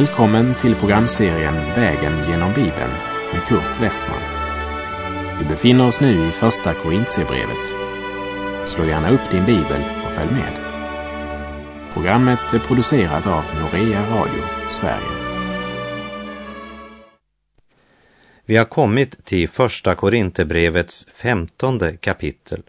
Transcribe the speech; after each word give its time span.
Välkommen 0.00 0.54
till 0.54 0.74
programserien 0.74 1.54
Vägen 1.54 2.30
genom 2.30 2.54
Bibeln 2.54 2.90
med 3.32 3.44
Kurt 3.48 3.80
Westman. 3.80 4.20
Vi 5.38 5.44
befinner 5.44 5.86
oss 5.86 6.00
nu 6.00 6.28
i 6.28 6.30
Första 6.30 6.74
Korintierbrevet. 6.74 7.68
Slå 8.68 8.84
gärna 8.84 9.10
upp 9.10 9.30
din 9.30 9.46
bibel 9.46 9.82
och 10.04 10.12
följ 10.12 10.30
med. 10.30 10.52
Programmet 11.92 12.52
är 12.52 12.58
producerat 12.58 13.26
av 13.26 13.44
Norea 13.60 14.10
Radio 14.10 14.42
Sverige. 14.70 15.40
Vi 18.44 18.56
har 18.56 18.64
kommit 18.64 19.24
till 19.24 19.48
Första 19.48 19.94
Korinthierbrevets 19.94 21.06
femtonde 21.14 21.96
kapitel 21.96 22.62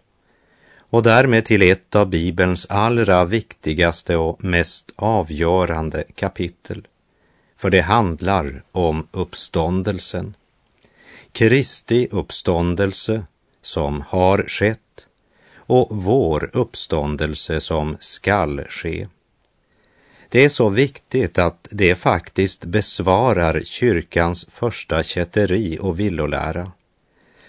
och 0.78 1.02
därmed 1.02 1.44
till 1.44 1.62
ett 1.62 1.96
av 1.96 2.08
Bibelns 2.08 2.66
allra 2.70 3.24
viktigaste 3.24 4.16
och 4.16 4.44
mest 4.44 4.90
avgörande 4.96 6.04
kapitel. 6.14 6.86
För 7.62 7.70
det 7.70 7.80
handlar 7.80 8.62
om 8.72 9.08
uppståndelsen. 9.12 10.34
Kristi 11.32 12.08
uppståndelse 12.10 13.24
som 13.60 14.04
har 14.08 14.44
skett 14.48 15.06
och 15.56 15.88
vår 15.90 16.50
uppståndelse 16.52 17.60
som 17.60 17.96
skall 18.00 18.64
ske. 18.68 19.08
Det 20.28 20.44
är 20.44 20.48
så 20.48 20.68
viktigt 20.68 21.38
att 21.38 21.68
det 21.70 21.94
faktiskt 21.94 22.64
besvarar 22.64 23.62
kyrkans 23.64 24.46
första 24.50 25.02
kätteri 25.02 25.78
och 25.80 26.00
villolära, 26.00 26.72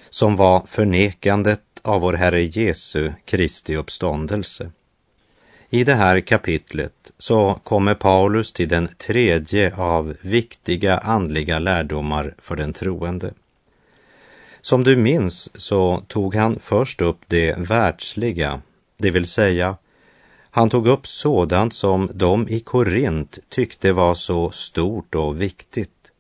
som 0.10 0.36
var 0.36 0.64
förnekandet 0.68 1.62
av 1.82 2.02
vår 2.02 2.14
Herre 2.14 2.44
Jesu 2.44 3.12
Kristi 3.26 3.76
uppståndelse. 3.76 4.72
I 5.74 5.84
det 5.84 5.94
här 5.94 6.20
kapitlet 6.20 7.12
så 7.18 7.60
kommer 7.64 7.94
Paulus 7.94 8.52
till 8.52 8.70
den 8.70 8.88
tredje 8.88 9.76
av 9.76 10.16
viktiga 10.22 10.98
andliga 10.98 11.60
lärdomar 11.60 12.36
för 12.38 12.56
den 12.56 12.74
troende. 12.74 13.34
Som 14.62 14.84
du 14.84 14.96
minns 14.96 15.62
så 15.62 16.04
tog 16.08 16.36
han 16.36 16.60
först 16.60 17.02
upp 17.02 17.18
det 17.28 17.58
världsliga, 17.58 18.62
det 18.98 19.12
vill 19.12 19.28
säga 19.28 19.78
han 20.50 20.70
tog 20.70 20.88
upp 20.88 21.08
sådant 21.08 21.74
som 21.74 22.10
de 22.14 22.48
i 22.48 22.60
Korint 22.60 23.40
tyckte 23.50 23.94
var 23.94 24.16
så 24.16 24.52
stort 24.52 25.16
och 25.16 25.42
viktigt 25.42 26.12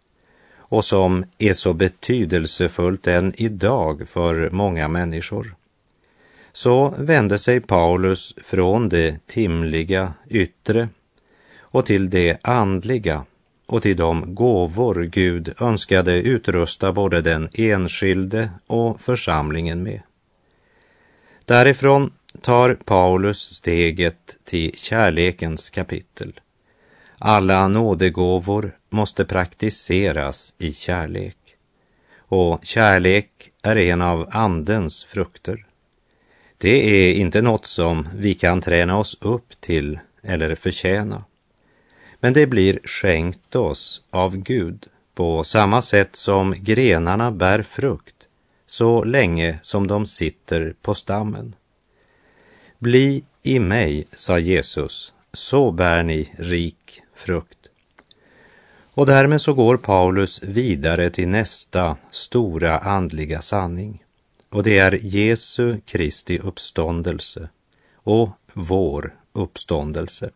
och 0.57 0.85
som 0.85 1.25
är 1.37 1.53
så 1.53 1.73
betydelsefullt 1.73 3.07
än 3.07 3.33
idag 3.37 4.07
för 4.07 4.49
många 4.49 4.87
människor. 4.87 5.55
Så 6.53 6.95
vände 6.97 7.39
sig 7.39 7.61
Paulus 7.61 8.33
från 8.43 8.89
det 8.89 9.27
timliga 9.27 10.13
yttre 10.29 10.89
och 11.59 11.85
till 11.85 12.09
det 12.09 12.37
andliga 12.41 13.25
och 13.65 13.81
till 13.81 13.97
de 13.97 14.35
gåvor 14.35 15.03
Gud 15.03 15.53
önskade 15.59 16.21
utrusta 16.21 16.93
både 16.93 17.21
den 17.21 17.49
enskilde 17.53 18.49
och 18.67 19.01
församlingen 19.01 19.83
med. 19.83 20.01
Därifrån 21.45 22.11
tar 22.41 22.75
Paulus 22.75 23.55
steget 23.55 24.37
till 24.43 24.71
kärlekens 24.75 25.69
kapitel. 25.69 26.39
Alla 27.17 27.67
nådegåvor 27.67 28.77
måste 28.89 29.25
praktiseras 29.25 30.53
i 30.57 30.73
kärlek. 30.73 31.37
Och 32.17 32.65
kärlek 32.65 33.51
är 33.63 33.75
en 33.75 34.01
av 34.01 34.29
Andens 34.31 35.03
frukter. 35.03 35.65
Det 36.63 37.09
är 37.09 37.13
inte 37.13 37.41
något 37.41 37.65
som 37.65 38.07
vi 38.15 38.33
kan 38.33 38.61
träna 38.61 38.97
oss 38.97 39.17
upp 39.21 39.61
till 39.61 39.99
eller 40.21 40.55
förtjäna. 40.55 41.23
Men 42.19 42.33
det 42.33 42.47
blir 42.47 42.79
skänkt 42.83 43.55
oss 43.55 44.03
av 44.09 44.37
Gud 44.37 44.87
på 45.15 45.43
samma 45.43 45.81
sätt 45.81 46.15
som 46.15 46.55
grenarna 46.57 47.31
bär 47.31 47.61
frukt 47.61 48.15
så 48.67 49.03
länge 49.03 49.59
som 49.63 49.87
de 49.87 50.05
sitter 50.05 50.75
på 50.81 50.95
stammen. 50.95 51.55
Bli 52.79 53.23
i 53.43 53.59
mig, 53.59 54.07
sa 54.15 54.39
Jesus, 54.39 55.13
så 55.33 55.71
bär 55.71 56.03
ni 56.03 56.31
rik 56.37 57.01
frukt. 57.15 57.67
Och 58.93 59.05
därmed 59.05 59.41
så 59.41 59.53
går 59.53 59.77
Paulus 59.77 60.43
vidare 60.43 61.09
till 61.09 61.27
nästa 61.27 61.97
stora 62.11 62.79
andliga 62.79 63.41
sanning. 63.41 64.02
Och 64.53 64.63
det 64.63 64.77
är 64.77 64.99
Jesu 65.01 65.79
Kristi 65.85 66.39
uppståndelse 66.39 67.49
och 67.95 68.29
vår 68.53 69.15
uppståndelse. 69.33 70.29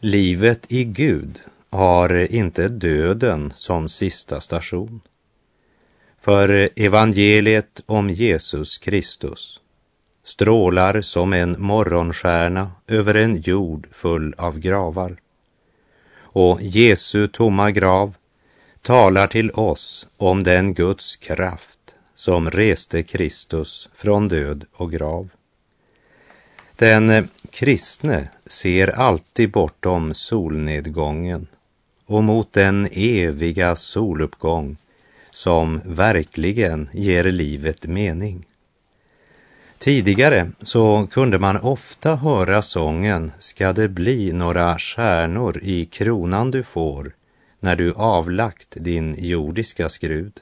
Livet 0.00 0.72
i 0.72 0.84
Gud 0.84 1.40
har 1.70 2.34
inte 2.34 2.68
döden 2.68 3.52
som 3.56 3.88
sista 3.88 4.40
station. 4.40 5.00
För 6.20 6.68
evangeliet 6.76 7.80
om 7.86 8.10
Jesus 8.10 8.78
Kristus 8.78 9.60
strålar 10.24 11.00
som 11.00 11.32
en 11.32 11.56
morgonstjärna 11.58 12.72
över 12.88 13.14
en 13.14 13.40
jord 13.40 13.88
full 13.92 14.34
av 14.38 14.58
gravar. 14.58 15.16
Och 16.14 16.58
Jesu 16.62 17.28
tomma 17.28 17.70
grav 17.70 18.14
talar 18.82 19.26
till 19.26 19.50
oss 19.50 20.06
om 20.16 20.42
den 20.42 20.74
Guds 20.74 21.16
kraft 21.16 21.78
som 22.22 22.50
reste 22.50 23.02
Kristus 23.02 23.88
från 23.94 24.28
död 24.28 24.64
och 24.72 24.92
grav. 24.92 25.28
Den 26.76 27.28
kristne 27.50 28.28
ser 28.46 28.88
alltid 28.88 29.50
bortom 29.50 30.14
solnedgången 30.14 31.46
och 32.06 32.24
mot 32.24 32.52
den 32.52 32.88
eviga 32.92 33.76
soluppgång 33.76 34.76
som 35.30 35.80
verkligen 35.84 36.88
ger 36.92 37.24
livet 37.24 37.86
mening. 37.86 38.46
Tidigare 39.78 40.50
så 40.60 41.08
kunde 41.10 41.38
man 41.38 41.56
ofta 41.56 42.16
höra 42.16 42.62
sången 42.62 43.32
Ska 43.38 43.72
det 43.72 43.88
bli 43.88 44.32
några 44.32 44.78
stjärnor 44.78 45.60
i 45.62 45.84
kronan 45.84 46.50
du 46.50 46.62
får 46.62 47.12
när 47.60 47.76
du 47.76 47.92
avlagt 47.92 48.68
din 48.70 49.16
jordiska 49.18 49.88
skrud. 49.88 50.40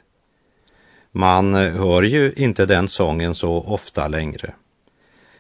Man 1.13 1.55
hör 1.55 2.03
ju 2.03 2.33
inte 2.37 2.67
den 2.67 2.89
sången 2.89 3.35
så 3.35 3.53
ofta 3.53 4.09
längre. 4.09 4.55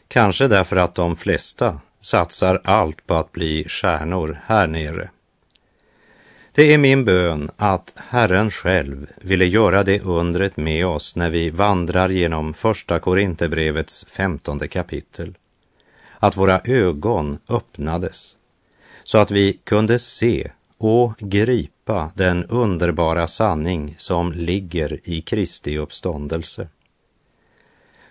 Kanske 0.09 0.49
därför 0.49 0.77
att 0.77 0.95
de 0.95 1.17
flesta 1.17 1.81
satsar 2.01 2.61
allt 2.65 3.07
på 3.07 3.15
att 3.15 3.33
bli 3.33 3.65
stjärnor 3.69 4.41
här 4.47 4.67
nere. 4.67 5.11
Det 6.53 6.75
är 6.75 6.79
min 6.79 7.05
bön 7.05 7.51
att 7.57 7.93
Herren 8.09 8.51
själv 8.51 9.07
ville 9.17 9.47
göra 9.47 9.83
det 9.83 10.01
undret 10.01 10.57
med 10.57 10.87
oss 10.87 11.17
när 11.17 11.31
vi 11.31 11.51
vandrar 11.51 12.09
genom 12.09 12.55
första 12.55 12.99
Korinthierbrevets 12.99 14.05
femtonde 14.09 14.69
kapitel. 14.69 15.39
Att 16.19 16.37
våra 16.37 16.61
ögon 16.65 17.39
öppnades 17.49 18.37
så 19.05 19.19
att 19.19 19.31
vi 19.31 19.53
kunde 19.53 19.99
se 19.99 20.51
och 20.79 21.15
gripa 21.19 21.80
den 22.15 22.45
underbara 22.45 23.29
sanning 23.29 23.95
som 23.99 24.33
ligger 24.33 25.01
i 25.05 25.21
Kristi 25.21 25.79
uppståndelse. 25.79 26.69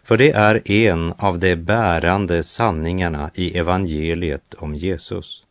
För 0.04 0.18
det 0.18 0.32
är 0.32 0.72
en 0.72 1.14
av 1.18 1.40
de 1.40 1.56
bärande 1.56 2.44
sanningarna 2.44 3.32
i 3.34 3.58
evangeliet 3.58 4.54
om 4.54 4.76
Jesus. 4.76 5.44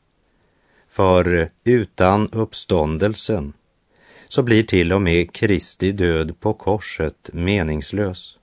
För 0.89 1.51
utan 1.65 2.29
uppståndelsen 2.33 3.53
så 4.29 4.43
blir 4.43 4.63
till 4.63 4.93
och 4.93 5.03
med 5.03 5.33
Kristi 5.33 5.93
död 5.93 6.41
på 6.41 6.55
korset 6.55 7.31
meningslös. 7.33 8.39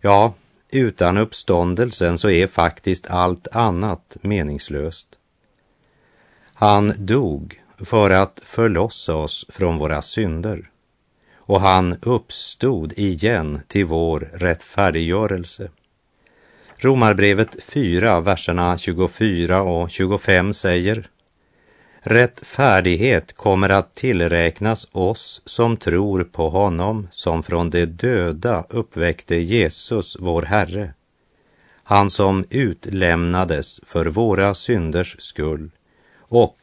Ja, 0.00 0.34
utan 0.70 1.16
uppståndelsen 1.16 2.18
så 2.18 2.30
är 2.30 2.46
faktiskt 2.46 3.10
allt 3.10 3.48
annat 3.48 4.16
meningslöst. 4.20 5.06
Han 6.54 6.92
dog 6.98 7.63
för 7.78 8.10
att 8.10 8.40
förlossa 8.44 9.14
oss 9.14 9.46
från 9.48 9.78
våra 9.78 10.02
synder 10.02 10.70
och 11.46 11.60
han 11.60 11.96
uppstod 12.02 12.92
igen 12.92 13.60
till 13.68 13.84
vår 13.84 14.30
rättfärdiggörelse. 14.32 15.70
Romarbrevet 16.76 17.56
4, 17.64 18.20
verserna 18.20 18.78
24 18.78 19.62
och 19.62 19.90
25 19.90 20.54
säger 20.54 21.08
Rättfärdighet 22.00 23.32
kommer 23.32 23.68
att 23.68 23.94
tillräknas 23.94 24.88
oss 24.92 25.42
som 25.44 25.76
tror 25.76 26.24
på 26.24 26.48
honom 26.48 27.08
som 27.10 27.42
från 27.42 27.70
de 27.70 27.86
döda 27.86 28.64
uppväckte 28.68 29.36
Jesus, 29.36 30.16
vår 30.20 30.42
Herre. 30.42 30.94
Han 31.82 32.10
som 32.10 32.44
utlämnades 32.50 33.80
för 33.86 34.06
våra 34.06 34.54
synders 34.54 35.16
skull 35.18 35.70
och 36.20 36.58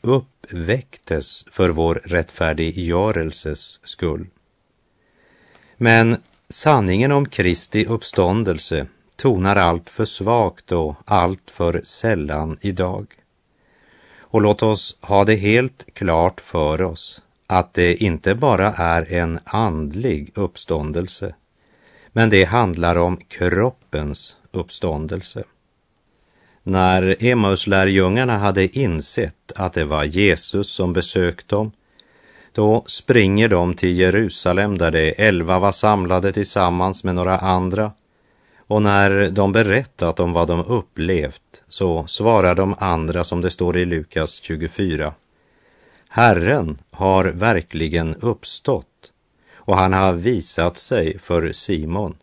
uppväcktes 0.00 1.44
för 1.50 1.70
vår 1.70 1.94
rättfärdiggörelses 2.04 3.80
skull. 3.84 4.26
Men 5.76 6.16
sanningen 6.48 7.12
om 7.12 7.28
Kristi 7.28 7.86
uppståndelse 7.86 8.86
tonar 9.16 9.56
allt 9.56 9.90
för 9.90 10.04
svagt 10.04 10.72
och 10.72 10.96
allt 11.04 11.50
för 11.50 11.80
sällan 11.84 12.58
idag. 12.60 13.06
Och 14.18 14.42
låt 14.42 14.62
oss 14.62 14.98
ha 15.00 15.24
det 15.24 15.36
helt 15.36 15.86
klart 15.94 16.40
för 16.40 16.82
oss 16.82 17.22
att 17.46 17.74
det 17.74 18.02
inte 18.02 18.34
bara 18.34 18.72
är 18.72 19.12
en 19.12 19.38
andlig 19.44 20.32
uppståndelse, 20.34 21.34
men 22.12 22.30
det 22.30 22.44
handlar 22.44 22.96
om 22.96 23.16
kroppens 23.16 24.36
uppståndelse. 24.52 25.44
När 26.62 27.16
Emmaus-lärjungarna 27.24 28.38
hade 28.38 28.78
insett 28.78 29.52
att 29.56 29.72
det 29.72 29.84
var 29.84 30.04
Jesus 30.04 30.70
som 30.70 30.92
besökt 30.92 31.48
dem, 31.48 31.72
då 32.52 32.84
springer 32.86 33.48
de 33.48 33.74
till 33.74 33.98
Jerusalem 33.98 34.78
där 34.78 34.90
de 34.90 35.14
elva 35.18 35.58
var 35.58 35.72
samlade 35.72 36.32
tillsammans 36.32 37.04
med 37.04 37.14
några 37.14 37.38
andra. 37.38 37.92
Och 38.66 38.82
när 38.82 39.30
de 39.30 39.52
berättat 39.52 40.20
om 40.20 40.32
vad 40.32 40.48
de 40.48 40.64
upplevt 40.64 41.62
så 41.68 42.06
svarar 42.06 42.54
de 42.54 42.74
andra 42.78 43.24
som 43.24 43.40
det 43.40 43.50
står 43.50 43.76
i 43.76 43.84
Lukas 43.84 44.42
24. 44.42 45.14
Herren 46.08 46.78
har 46.90 47.24
verkligen 47.24 48.14
uppstått 48.14 48.86
och 49.54 49.76
han 49.76 49.92
har 49.92 50.12
visat 50.12 50.76
sig 50.76 51.18
för 51.18 51.52
Simon 51.52 52.16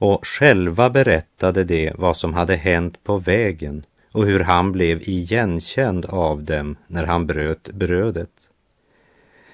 och 0.00 0.26
själva 0.26 0.90
berättade 0.90 1.64
de 1.64 1.92
vad 1.94 2.16
som 2.16 2.34
hade 2.34 2.56
hänt 2.56 3.04
på 3.04 3.18
vägen 3.18 3.84
och 4.12 4.26
hur 4.26 4.40
han 4.40 4.72
blev 4.72 5.08
igenkänd 5.08 6.06
av 6.06 6.44
dem 6.44 6.76
när 6.86 7.04
han 7.04 7.26
bröt 7.26 7.68
brödet. 7.72 8.30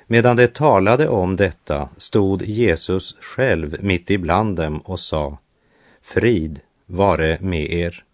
Medan 0.07 0.37
de 0.37 0.47
talade 0.47 1.09
om 1.09 1.37
detta 1.37 1.89
stod 1.97 2.43
Jesus 2.43 3.17
själv 3.21 3.77
mitt 3.81 4.11
ibland 4.11 4.57
dem 4.57 4.79
och 4.79 5.01
sa 5.01 5.39
Frid 6.03 6.61
vare 6.87 7.39
med 7.41 7.73
er. 7.73 8.05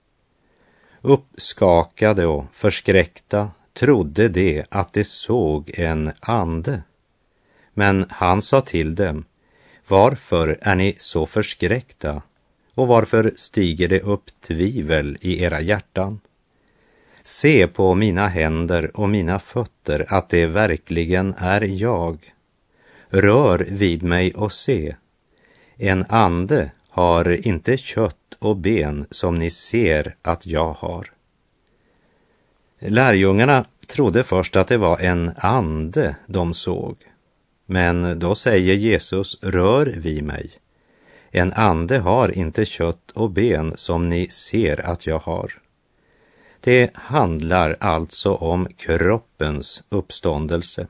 Uppskakade 1.00 2.26
och 2.26 2.44
förskräckta 2.52 3.50
trodde 3.72 4.28
de 4.28 4.64
att 4.68 4.92
de 4.92 5.04
såg 5.04 5.70
en 5.74 6.12
ande. 6.20 6.82
Men 7.74 8.06
han 8.08 8.42
sa 8.42 8.60
till 8.60 8.94
dem 8.94 9.24
varför 9.88 10.58
är 10.60 10.74
ni 10.74 10.94
så 10.98 11.26
förskräckta 11.26 12.22
och 12.74 12.88
varför 12.88 13.32
stiger 13.36 13.88
det 13.88 14.00
upp 14.00 14.24
tvivel 14.40 15.18
i 15.20 15.42
era 15.42 15.60
hjärtan? 15.60 16.20
Se 17.22 17.66
på 17.66 17.94
mina 17.94 18.28
händer 18.28 18.96
och 18.96 19.08
mina 19.08 19.38
fötter 19.38 20.06
att 20.08 20.28
det 20.28 20.46
verkligen 20.46 21.34
är 21.38 21.60
jag. 21.60 22.34
Rör 23.08 23.66
vid 23.70 24.02
mig 24.02 24.34
och 24.34 24.52
se. 24.52 24.96
En 25.76 26.04
ande 26.08 26.70
har 26.88 27.46
inte 27.46 27.76
kött 27.76 28.16
och 28.38 28.56
ben 28.56 29.06
som 29.10 29.38
ni 29.38 29.50
ser 29.50 30.16
att 30.22 30.46
jag 30.46 30.72
har. 30.72 31.12
Lärjungarna 32.78 33.64
trodde 33.86 34.24
först 34.24 34.56
att 34.56 34.68
det 34.68 34.76
var 34.76 34.98
en 34.98 35.32
ande 35.36 36.16
de 36.26 36.54
såg. 36.54 36.96
Men 37.66 38.18
då 38.18 38.34
säger 38.34 38.74
Jesus, 38.74 39.38
rör 39.42 39.86
vid 39.86 40.24
mig. 40.24 40.50
En 41.30 41.52
ande 41.52 41.98
har 41.98 42.38
inte 42.38 42.64
kött 42.64 43.10
och 43.14 43.30
ben 43.30 43.72
som 43.76 44.08
ni 44.08 44.28
ser 44.28 44.86
att 44.86 45.06
jag 45.06 45.18
har. 45.18 45.58
Det 46.60 46.90
handlar 46.94 47.76
alltså 47.80 48.34
om 48.34 48.68
kroppens 48.76 49.82
uppståndelse. 49.88 50.86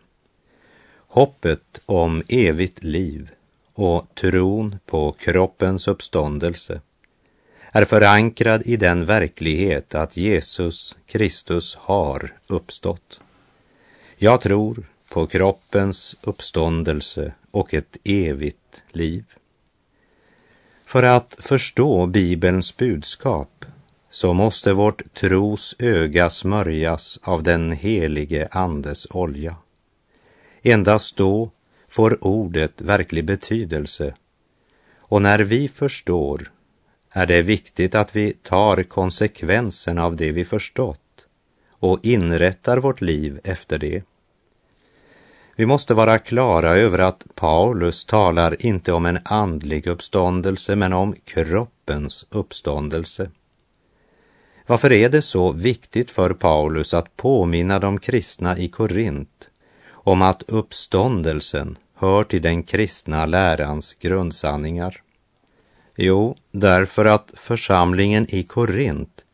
Hoppet 0.97 1.81
om 1.87 2.23
evigt 2.29 2.85
liv 2.85 3.31
och 3.75 4.07
tron 4.15 4.79
på 4.87 5.13
kroppens 5.13 5.89
uppståndelse 5.89 6.81
är 7.73 7.85
förankrad 7.85 8.63
i 8.63 8.77
den 8.77 9.05
verklighet 9.05 9.95
att 9.95 10.17
Jesus 10.17 10.97
Kristus 11.07 11.75
har 11.75 12.37
uppstått. 12.47 13.21
Jag 14.17 14.41
tror 14.41 14.92
på 15.12 15.26
kroppens 15.26 16.17
uppståndelse 16.23 17.35
och 17.50 17.75
ett 17.75 17.97
evigt 18.05 18.82
liv. 18.93 19.25
För 20.87 21.03
att 21.03 21.37
förstå 21.38 22.06
Bibelns 22.06 22.76
budskap 22.76 23.64
så 24.11 24.32
måste 24.32 24.73
vårt 24.73 25.14
tros 25.14 25.76
öga 25.79 26.31
smörjas 26.31 27.19
av 27.23 27.43
den 27.43 27.73
helige 27.73 28.49
Andes 28.50 29.06
olja. 29.11 29.56
Endast 30.62 31.17
då 31.17 31.50
får 31.88 32.25
ordet 32.25 32.81
verklig 32.81 33.25
betydelse 33.25 34.15
och 34.99 35.23
när 35.23 35.38
vi 35.38 35.69
förstår 35.69 36.53
är 37.11 37.26
det 37.26 37.43
viktigt 37.43 37.94
att 37.94 38.17
vi 38.17 38.32
tar 38.32 38.82
konsekvenserna 38.82 40.05
av 40.05 40.17
det 40.17 40.32
vi 40.32 40.44
förstått 40.44 41.26
och 41.70 41.99
inrättar 42.03 42.79
vårt 42.79 43.00
liv 43.00 43.41
efter 43.44 43.79
det. 43.79 44.03
Vi 45.57 45.67
måste 45.67 45.95
vara 45.95 46.19
klara 46.19 46.77
över 46.77 46.99
att 46.99 47.27
Paulus 47.35 48.05
talar 48.05 48.67
inte 48.67 48.93
om 48.93 49.07
en 49.07 49.19
andlig 49.25 49.87
uppståndelse 49.87 50.77
men 50.77 50.93
om 50.93 51.15
kroppens 51.25 52.27
uppståndelse. 52.31 53.31
Varför 54.67 54.93
är 54.93 55.09
det 55.09 55.23
så 55.23 55.53
viktigt 55.53 56.11
för 56.11 56.35
Paulus 56.35 56.95
att 56.95 57.17
påminna 57.17 57.79
de 57.79 57.99
kristna 57.99 58.59
i 58.59 58.69
Korint 58.69 59.51
om 59.91 60.23
att 60.23 60.43
uppståndelsen 60.43 61.79
hör 61.95 62.25
till 62.25 62.43
den 62.43 62.63
kristna 62.63 63.27
lärans 63.27 63.95
grundsanningar? 63.95 65.03
Jo, 65.97 66.37
därför 66.51 67.05
att 67.05 67.33
församlingen 67.37 68.35
i 68.35 68.43
Korint 68.43 69.25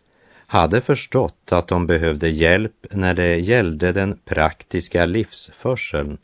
hade 0.49 0.81
förstått 0.81 1.53
att 1.53 1.69
de 1.69 1.87
behövde 1.87 2.29
hjälp 2.29 2.87
när 2.91 3.15
det 3.15 3.37
gällde 3.37 3.93
den 3.93 4.19
praktiska 4.25 5.05
livsförseln 5.05 6.19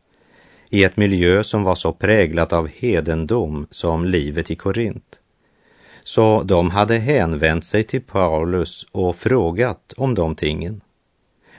i 0.71 0.85
ett 0.85 0.97
miljö 0.97 1.45
som 1.45 1.65
var 1.65 1.75
så 1.75 1.93
präglat 1.93 2.53
av 2.53 2.69
hedendom 2.69 3.67
som 3.71 4.05
livet 4.05 4.51
i 4.51 4.57
Korint. 4.57 5.21
Så 6.05 6.43
de 6.43 6.71
hade 6.71 6.99
hänvänt 6.99 7.65
sig 7.65 7.83
till 7.83 8.03
Paulus 8.03 8.87
och 8.93 9.17
frågat 9.17 9.95
om 9.97 10.15
de 10.15 10.37
tingen. 10.37 10.81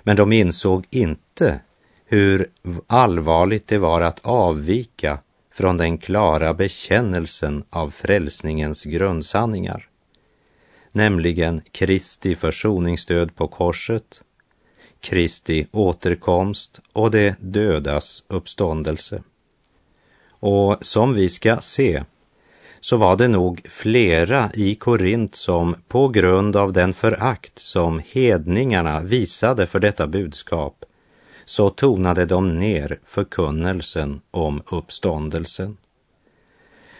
Men 0.03 0.15
de 0.15 0.31
insåg 0.33 0.85
inte 0.89 1.61
hur 2.05 2.49
allvarligt 2.87 3.67
det 3.67 3.77
var 3.77 4.01
att 4.01 4.19
avvika 4.25 5.19
från 5.53 5.77
den 5.77 5.97
klara 5.97 6.53
bekännelsen 6.53 7.63
av 7.69 7.89
frälsningens 7.89 8.83
grundsanningar 8.83 9.89
nämligen 10.95 11.61
Kristi 11.71 12.35
försoningsdöd 12.35 13.35
på 13.35 13.47
korset, 13.47 14.23
Kristi 14.99 15.67
återkomst 15.71 16.79
och 16.93 17.11
de 17.11 17.35
dödas 17.39 18.23
uppståndelse. 18.27 19.23
Och 20.29 20.77
som 20.81 21.13
vi 21.13 21.29
ska 21.29 21.57
se 21.61 22.03
så 22.79 22.97
var 22.97 23.15
det 23.15 23.27
nog 23.27 23.61
flera 23.69 24.51
i 24.53 24.75
Korint 24.75 25.35
som 25.35 25.75
på 25.87 26.07
grund 26.07 26.55
av 26.55 26.73
den 26.73 26.93
förakt 26.93 27.59
som 27.59 28.01
hedningarna 28.05 29.01
visade 29.01 29.67
för 29.67 29.79
detta 29.79 30.07
budskap 30.07 30.85
så 31.45 31.69
tonade 31.69 32.25
de 32.25 32.59
ner 32.59 32.99
förkunnelsen 33.03 34.21
om 34.31 34.61
uppståndelsen. 34.67 35.77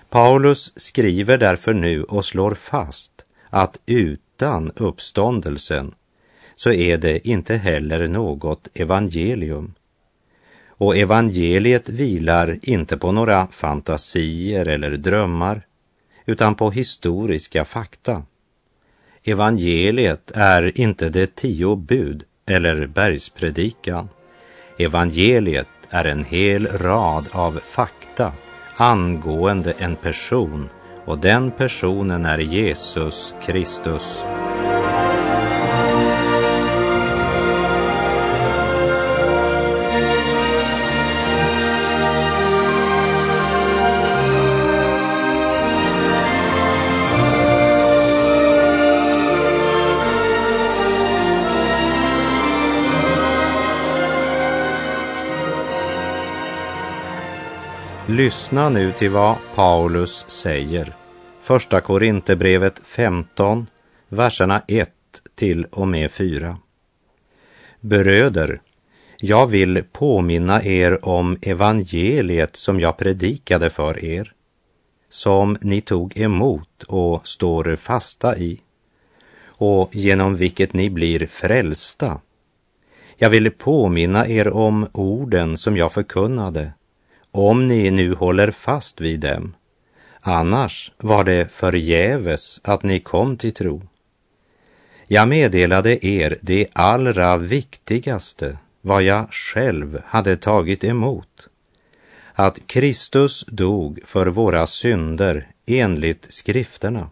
Paulus 0.10 0.74
skriver 0.76 1.38
därför 1.38 1.74
nu 1.74 2.04
och 2.04 2.26
slår 2.26 2.54
fast 2.54 3.25
att 3.56 3.80
utan 3.86 4.72
uppståndelsen 4.76 5.94
så 6.56 6.72
är 6.72 6.98
det 6.98 7.28
inte 7.28 7.56
heller 7.56 8.08
något 8.08 8.68
evangelium. 8.74 9.74
Och 10.68 10.98
evangeliet 10.98 11.90
vilar 11.90 12.60
inte 12.62 12.98
på 12.98 13.12
några 13.12 13.48
fantasier 13.48 14.68
eller 14.68 14.92
drömmar, 14.92 15.62
utan 16.26 16.56
på 16.56 16.72
historiska 16.72 17.66
fakta. 17.66 18.24
Evangeliet 19.24 20.32
är 20.32 20.80
inte 20.80 21.10
det 21.10 21.36
tio 21.36 21.76
bud 21.76 22.24
eller 22.46 22.88
bergspredikan. 22.88 24.10
Evangeliet 24.78 25.68
är 25.90 26.06
en 26.06 26.24
hel 26.24 26.68
rad 26.68 27.28
av 27.32 27.60
fakta 27.64 28.34
angående 28.76 29.74
en 29.78 29.96
person 29.96 30.70
och 31.06 31.20
den 31.20 31.52
personen 31.52 32.26
är 32.26 32.38
Jesus 32.38 33.34
Kristus. 33.46 34.26
Lyssna 58.16 58.70
nu 58.70 58.92
till 58.92 59.12
vad 59.12 59.36
Paulus 59.56 60.26
säger. 60.30 60.96
Första 61.42 61.82
Korinthierbrevet 61.82 62.82
15, 62.84 63.68
verserna 64.10 64.62
1 64.68 64.90
till 65.36 65.66
och 65.66 65.88
med 65.88 66.12
4. 66.12 66.58
Bröder, 67.80 68.62
jag 69.18 69.48
vill 69.48 69.84
påminna 69.92 70.64
er 70.64 71.06
om 71.06 71.38
evangeliet 71.42 72.56
som 72.56 72.80
jag 72.80 72.98
predikade 72.98 73.70
för 73.70 74.06
er, 74.06 74.34
som 75.10 75.58
ni 75.62 75.82
tog 75.82 76.20
emot 76.20 76.84
och 76.84 77.28
står 77.28 77.76
fasta 77.76 78.38
i, 78.38 78.62
och 79.58 79.96
genom 79.96 80.36
vilket 80.36 80.74
ni 80.74 80.90
blir 80.90 81.28
frälsta. 81.28 82.22
Jag 83.18 83.30
vill 83.30 83.52
påminna 83.52 84.28
er 84.28 84.48
om 84.48 84.88
orden 84.92 85.58
som 85.58 85.78
jag 85.78 85.92
förkunnade, 85.92 86.72
om 87.36 87.68
ni 87.68 87.92
nu 87.92 88.14
håller 88.14 88.52
fast 88.52 89.02
vid 89.02 89.20
dem. 89.20 89.56
Annars 90.22 90.92
var 90.98 91.24
det 91.24 91.52
förgäves 91.52 92.62
att 92.64 92.84
ni 92.84 93.00
kom 93.00 93.38
till 93.38 93.54
tro. 93.54 93.82
Jag 95.08 95.28
meddelade 95.28 96.06
er 96.06 96.38
det 96.42 96.68
allra 96.74 97.38
viktigaste, 97.38 98.58
vad 98.82 99.04
jag 99.04 99.34
själv 99.34 100.02
hade 100.06 100.38
tagit 100.38 100.84
emot. 100.84 101.48
Att 102.34 102.68
Kristus 102.68 103.46
dog 103.48 104.00
för 104.06 104.28
våra 104.28 104.68
synder 104.68 105.48
enligt 105.66 106.26
skrifterna. 106.30 107.10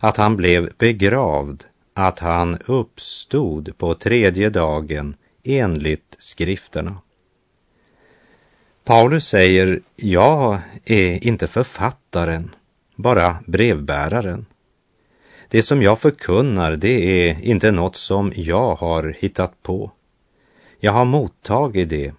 Att 0.00 0.16
han 0.16 0.36
blev 0.36 0.72
begravd, 0.78 1.64
att 1.94 2.18
han 2.18 2.58
uppstod 2.66 3.78
på 3.78 3.94
tredje 3.94 4.50
dagen 4.50 5.14
enligt 5.44 6.16
skrifterna. 6.18 6.98
Paulus 8.86 9.28
säger, 9.28 9.80
jag 9.96 10.58
är 10.84 11.26
inte 11.26 11.46
författaren, 11.46 12.54
bara 12.96 13.36
brevbäraren. 13.46 14.46
Det 15.48 15.62
som 15.62 15.82
jag 15.82 16.00
förkunnar, 16.00 16.76
det 16.76 17.28
är 17.28 17.42
inte 17.42 17.70
något 17.70 17.96
som 17.96 18.32
jag 18.34 18.74
har 18.74 19.16
hittat 19.18 19.62
på. 19.62 19.90
Jag 20.80 20.92
har 20.92 21.04
mottagit 21.04 21.88
det, 21.88 22.12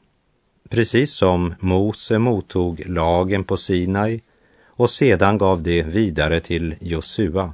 precis 0.69 1.13
som 1.13 1.55
Mose 1.59 2.19
mottog 2.19 2.83
lagen 2.85 3.43
på 3.43 3.57
Sinai 3.57 4.21
och 4.65 4.89
sedan 4.89 5.37
gav 5.37 5.63
det 5.63 5.83
vidare 5.83 6.39
till 6.39 6.75
Josua. 6.79 7.53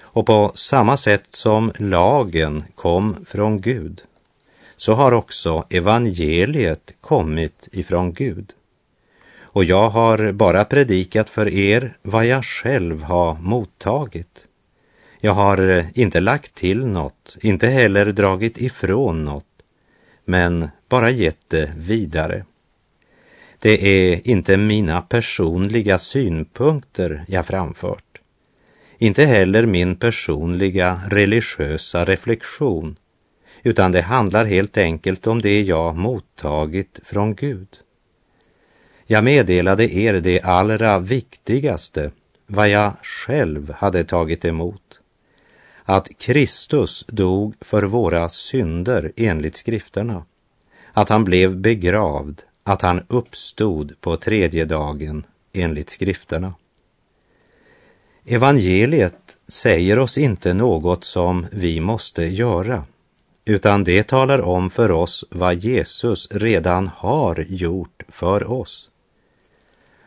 Och 0.00 0.26
på 0.26 0.52
samma 0.54 0.96
sätt 0.96 1.26
som 1.26 1.72
lagen 1.78 2.64
kom 2.74 3.16
från 3.26 3.60
Gud, 3.60 4.02
så 4.76 4.92
har 4.92 5.12
också 5.12 5.66
evangeliet 5.70 6.94
kommit 7.00 7.68
ifrån 7.72 8.12
Gud. 8.12 8.52
Och 9.40 9.64
jag 9.64 9.88
har 9.88 10.32
bara 10.32 10.64
predikat 10.64 11.30
för 11.30 11.48
er 11.48 11.96
vad 12.02 12.26
jag 12.26 12.44
själv 12.44 13.02
har 13.02 13.34
mottagit. 13.34 14.46
Jag 15.20 15.32
har 15.32 15.86
inte 15.94 16.20
lagt 16.20 16.54
till 16.54 16.86
något, 16.86 17.36
inte 17.40 17.68
heller 17.68 18.06
dragit 18.06 18.58
ifrån 18.58 19.24
något, 19.24 19.44
men 20.24 20.68
bara 20.88 21.10
gett 21.10 21.50
det 21.50 21.72
vidare. 21.76 22.44
Det 23.58 23.86
är 23.86 24.28
inte 24.28 24.56
mina 24.56 25.02
personliga 25.02 25.98
synpunkter 25.98 27.24
jag 27.28 27.46
framfört, 27.46 28.20
inte 28.98 29.24
heller 29.24 29.66
min 29.66 29.96
personliga 29.96 31.00
religiösa 31.08 32.04
reflektion, 32.04 32.96
utan 33.66 33.92
det 33.92 34.00
handlar 34.00 34.44
helt 34.44 34.76
enkelt 34.76 35.26
om 35.26 35.42
det 35.42 35.62
jag 35.62 35.96
mottagit 35.96 37.00
från 37.04 37.34
Gud. 37.34 37.68
Jag 39.06 39.24
meddelade 39.24 39.94
er 39.94 40.12
det 40.12 40.40
allra 40.42 40.98
viktigaste, 40.98 42.10
vad 42.46 42.68
jag 42.68 42.92
själv 43.02 43.72
hade 43.72 44.04
tagit 44.04 44.44
emot 44.44 45.00
att 45.84 46.18
Kristus 46.18 47.04
dog 47.08 47.54
för 47.60 47.82
våra 47.82 48.28
synder 48.28 49.12
enligt 49.16 49.56
skrifterna, 49.56 50.24
att 50.92 51.08
han 51.08 51.24
blev 51.24 51.56
begravd, 51.56 52.42
att 52.62 52.82
han 52.82 53.02
uppstod 53.08 54.00
på 54.00 54.16
tredje 54.16 54.64
dagen 54.64 55.24
enligt 55.52 55.90
skrifterna. 55.90 56.54
Evangeliet 58.24 59.36
säger 59.48 59.98
oss 59.98 60.18
inte 60.18 60.54
något 60.54 61.04
som 61.04 61.46
vi 61.52 61.80
måste 61.80 62.24
göra, 62.24 62.84
utan 63.48 63.84
det 63.84 64.02
talar 64.02 64.40
om 64.40 64.70
för 64.70 64.90
oss 64.90 65.24
vad 65.30 65.54
Jesus 65.54 66.28
redan 66.30 66.88
har 66.88 67.44
gjort 67.48 68.02
för 68.08 68.50
oss. 68.50 68.90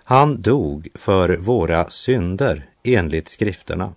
Han 0.03 0.41
dog 0.41 0.87
för 0.93 1.37
våra 1.37 1.89
synder 1.89 2.69
enligt 2.83 3.27
skrifterna. 3.27 3.93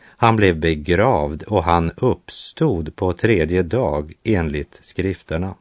Han 0.00 0.36
blev 0.36 0.60
begravd 0.60 1.42
och 1.42 1.64
han 1.64 1.90
uppstod 1.96 2.96
på 2.96 3.12
tredje 3.12 3.62
dag 3.62 4.12
enligt 4.24 4.78
skrifterna. 4.82 5.54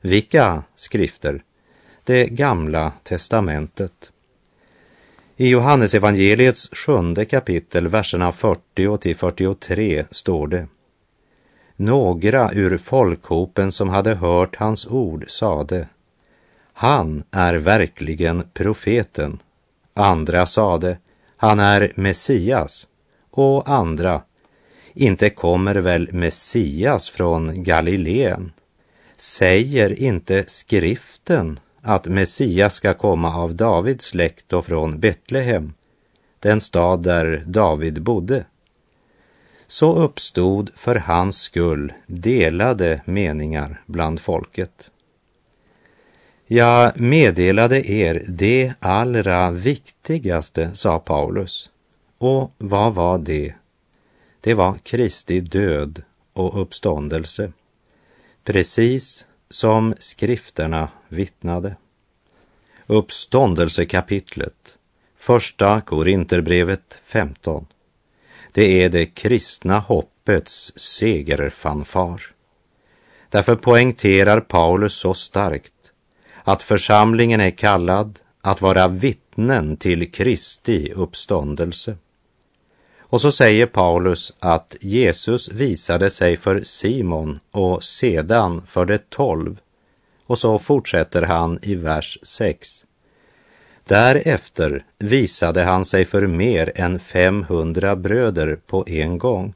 Vilka 0.00 0.62
skrifter? 0.76 1.42
Det 2.04 2.26
gamla 2.26 2.92
testamentet. 3.02 4.12
I 5.36 5.48
Johannesevangeliets 5.48 6.68
sjunde 6.72 7.24
kapitel, 7.24 7.88
verserna 7.88 8.32
40 8.32 8.98
till 8.98 9.16
43 9.16 10.04
står 10.10 10.46
det. 10.46 10.68
Några 11.82 12.52
ur 12.52 12.78
folkhopen 12.78 13.72
som 13.72 13.88
hade 13.88 14.14
hört 14.14 14.56
hans 14.56 14.86
ord 14.86 15.24
sade, 15.28 15.88
han 16.72 17.22
är 17.30 17.54
verkligen 17.54 18.42
profeten. 18.52 19.38
Andra 19.94 20.46
sade, 20.46 20.98
han 21.36 21.60
är 21.60 21.92
Messias 21.94 22.86
och 23.30 23.68
andra, 23.68 24.22
inte 24.94 25.30
kommer 25.30 25.74
väl 25.74 26.12
Messias 26.12 27.08
från 27.08 27.64
Galileen? 27.64 28.52
Säger 29.16 30.02
inte 30.02 30.44
skriften 30.46 31.60
att 31.82 32.06
Messias 32.06 32.74
ska 32.74 32.94
komma 32.94 33.36
av 33.36 33.54
Davids 33.54 34.04
släkt 34.04 34.52
och 34.52 34.66
från 34.66 35.00
Betlehem, 35.00 35.74
den 36.38 36.60
stad 36.60 37.02
där 37.02 37.42
David 37.46 38.02
bodde? 38.02 38.44
Så 39.70 39.94
uppstod 39.94 40.70
för 40.76 40.94
hans 40.94 41.40
skull 41.40 41.92
delade 42.06 43.02
meningar 43.04 43.82
bland 43.86 44.20
folket. 44.20 44.90
Jag 46.46 47.00
meddelade 47.00 47.90
er 47.90 48.24
det 48.28 48.74
allra 48.80 49.50
viktigaste, 49.50 50.70
sa 50.74 50.98
Paulus. 50.98 51.70
Och 52.18 52.54
vad 52.58 52.94
var 52.94 53.18
det? 53.18 53.54
Det 54.40 54.54
var 54.54 54.78
Kristi 54.82 55.40
död 55.40 56.02
och 56.32 56.62
uppståndelse, 56.62 57.52
precis 58.44 59.26
som 59.50 59.94
skrifterna 59.98 60.88
vittnade. 61.08 61.76
Uppståndelsekapitlet, 62.86 64.78
första 65.16 65.80
Korinterbrevet 65.80 67.00
15. 67.04 67.66
Det 68.52 68.82
är 68.82 68.88
det 68.88 69.06
kristna 69.06 69.78
hoppets 69.78 70.72
segerfanfar. 70.76 72.22
Därför 73.28 73.56
poängterar 73.56 74.40
Paulus 74.40 74.94
så 74.94 75.14
starkt 75.14 75.72
att 76.44 76.62
församlingen 76.62 77.40
är 77.40 77.50
kallad 77.50 78.20
att 78.40 78.62
vara 78.62 78.88
vittnen 78.88 79.76
till 79.76 80.12
Kristi 80.12 80.92
uppståndelse. 80.92 81.96
Och 83.00 83.20
så 83.20 83.32
säger 83.32 83.66
Paulus 83.66 84.32
att 84.38 84.76
Jesus 84.80 85.52
visade 85.52 86.10
sig 86.10 86.36
för 86.36 86.62
Simon 86.62 87.40
och 87.50 87.84
sedan 87.84 88.62
för 88.66 88.84
de 88.84 88.98
tolv. 88.98 89.60
Och 90.26 90.38
så 90.38 90.58
fortsätter 90.58 91.22
han 91.22 91.58
i 91.62 91.74
vers 91.74 92.18
6. 92.22 92.84
Därefter 93.84 94.84
visade 94.98 95.62
han 95.62 95.84
sig 95.84 96.04
för 96.04 96.26
mer 96.26 96.72
än 96.74 96.98
500 96.98 97.96
bröder 97.96 98.56
på 98.66 98.84
en 98.88 99.18
gång, 99.18 99.54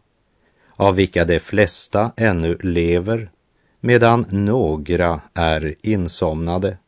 av 0.76 0.94
vilka 0.94 1.24
de 1.24 1.40
flesta 1.40 2.12
ännu 2.16 2.58
lever, 2.60 3.30
medan 3.80 4.26
några 4.30 5.20
är 5.34 5.74
insomnade. 5.82 6.78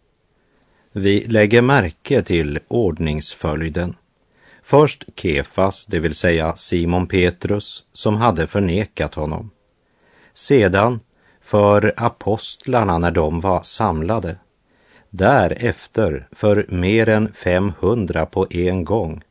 Vi 0.92 1.20
lägger 1.26 1.62
märke 1.62 2.22
till 2.22 2.58
ordningsföljden. 2.68 3.94
Först 4.62 5.04
Kefas, 5.16 5.86
det 5.86 5.98
vill 5.98 6.14
säga 6.14 6.56
Simon 6.56 7.06
Petrus, 7.06 7.84
som 7.92 8.16
hade 8.16 8.46
förnekat 8.46 9.14
honom. 9.14 9.50
Sedan 10.34 11.00
för 11.42 11.94
apostlarna 11.96 12.98
när 12.98 13.10
de 13.10 13.40
var 13.40 13.62
samlade. 13.62 14.36
Därefter 15.16 16.28
för 16.32 16.66
mer 16.68 17.08
än 17.08 17.32
500 17.32 18.26
på 18.26 18.46
en 18.50 18.84
gång. 18.84 19.22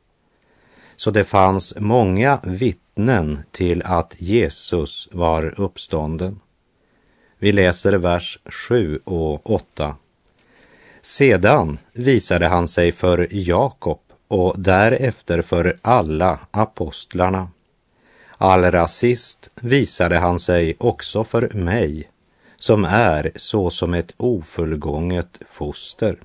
Så 0.96 1.12
det 1.12 1.24
fanns 1.24 1.74
många 1.80 2.40
vittnen 2.44 3.44
till 3.52 3.82
att 3.86 4.16
Jesus 4.18 5.10
var 5.12 5.60
uppstånden. 5.60 6.40
Vi 7.40 7.52
läser 7.52 7.94
vers 7.94 8.40
7 8.46 9.00
och 9.04 9.52
8. 9.52 9.96
Sedan 11.02 11.78
visade 11.94 12.48
han 12.48 12.68
sig 12.68 12.92
för 12.92 13.28
Jakob 13.32 14.00
och 14.28 14.56
därefter 14.58 15.42
för 15.42 15.78
alla 15.82 16.40
apostlarna. 16.52 17.50
Allra 18.38 18.88
sist 18.88 19.50
visade 19.62 20.18
han 20.18 20.40
sig 20.40 20.76
också 20.80 21.24
för 21.24 21.50
mig, 21.54 22.10
som 22.58 22.86
är 22.86 23.32
så 23.36 23.70
som 23.70 23.94
ett 23.94 24.14
ofullgånget 24.18 25.40
foster. 25.50 26.18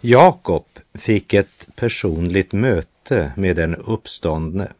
Jakob 0.00 0.66
fick 0.94 1.34
ett 1.34 1.68
personligt 1.76 2.52
möte 2.52 3.32
med 3.36 3.56
den 3.56 3.74
uppståndne. 3.74 4.72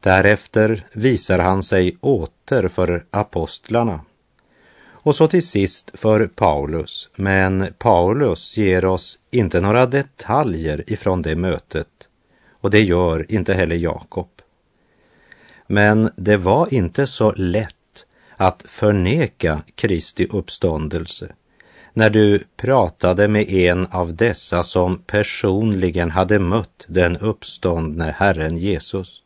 Därefter 0.00 0.86
visar 0.92 1.38
han 1.38 1.62
sig 1.62 1.96
åter 2.00 2.68
för 2.68 3.04
apostlarna 3.10 4.00
och 5.04 5.16
så 5.16 5.28
till 5.28 5.46
sist 5.46 5.90
för 5.94 6.26
Paulus. 6.26 7.08
Men 7.16 7.66
Paulus 7.78 8.56
ger 8.56 8.84
oss 8.84 9.18
inte 9.30 9.60
några 9.60 9.86
detaljer 9.86 10.92
ifrån 10.92 11.22
det 11.22 11.36
mötet 11.36 12.08
och 12.50 12.70
det 12.70 12.82
gör 12.82 13.32
inte 13.32 13.54
heller 13.54 13.76
Jakob. 13.76 14.28
Men 15.66 16.10
det 16.16 16.36
var 16.36 16.74
inte 16.74 17.06
så 17.06 17.32
lätt 17.32 17.76
att 18.44 18.62
förneka 18.66 19.62
Kristi 19.74 20.26
uppståndelse 20.30 21.32
när 21.92 22.10
du 22.10 22.44
pratade 22.56 23.28
med 23.28 23.52
en 23.52 23.86
av 23.86 24.14
dessa 24.14 24.62
som 24.62 24.98
personligen 24.98 26.10
hade 26.10 26.38
mött 26.38 26.84
den 26.86 27.16
uppståndne 27.16 28.14
Herren 28.18 28.58
Jesus. 28.58 29.22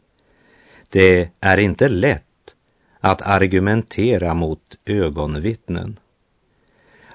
Det 0.88 1.30
är 1.40 1.58
inte 1.58 1.88
lätt 1.88 2.22
att 3.00 3.22
argumentera 3.22 4.34
mot 4.34 4.76
ögonvittnen. 4.86 5.98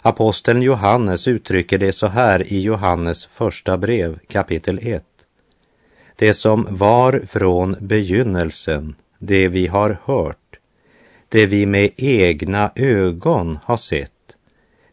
Aposteln 0.01 0.62
Johannes 0.62 1.27
uttrycker 1.27 1.77
det 1.77 1.91
så 1.91 2.07
här 2.07 2.53
i 2.53 2.62
Johannes 2.62 3.25
första 3.25 3.77
brev 3.77 4.19
kapitel 4.27 4.79
1. 4.81 5.03
Det 6.15 6.33
som 6.33 6.67
var 6.69 7.22
från 7.27 7.75
begynnelsen, 7.79 8.95
det 9.19 9.48
vi 9.48 9.67
har 9.67 9.98
hört, 10.03 10.38
det 11.33 11.45
vi 11.45 11.65
med 11.65 11.89
egna 11.97 12.71
ögon 12.75 13.59
har 13.63 13.77
sett, 13.77 14.35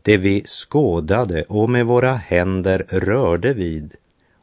det 0.02 0.16
vi 0.16 0.42
skådade 0.44 1.42
och 1.42 1.70
med 1.70 1.86
våra 1.86 2.14
händer 2.14 2.86
rörde 2.88 3.54
vid, 3.54 3.94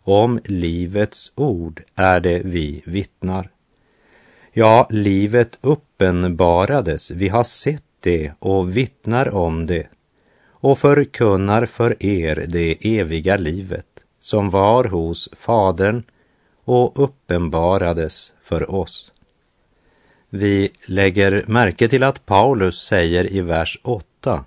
om 0.03 0.39
livets 0.45 1.31
ord 1.35 1.81
är 1.95 2.19
det 2.19 2.41
vi 2.45 2.81
vittnar. 2.85 3.49
Ja, 4.53 4.87
livet 4.89 5.57
uppenbarades, 5.61 7.11
vi 7.11 7.29
har 7.29 7.43
sett 7.43 7.83
det 7.99 8.31
och 8.39 8.77
vittnar 8.77 9.29
om 9.35 9.65
det 9.65 9.87
och 10.49 10.77
förkunnar 10.77 11.65
för 11.65 12.05
er 12.05 12.45
det 12.47 12.97
eviga 12.99 13.37
livet 13.37 14.03
som 14.19 14.49
var 14.49 14.83
hos 14.83 15.29
Fadern 15.33 16.03
och 16.65 17.03
uppenbarades 17.03 18.33
för 18.43 18.75
oss. 18.75 19.11
Vi 20.29 20.69
lägger 20.85 21.43
märke 21.47 21.87
till 21.87 22.03
att 22.03 22.25
Paulus 22.25 22.81
säger 22.81 23.33
i 23.33 23.41
vers 23.41 23.79
8 23.83 24.45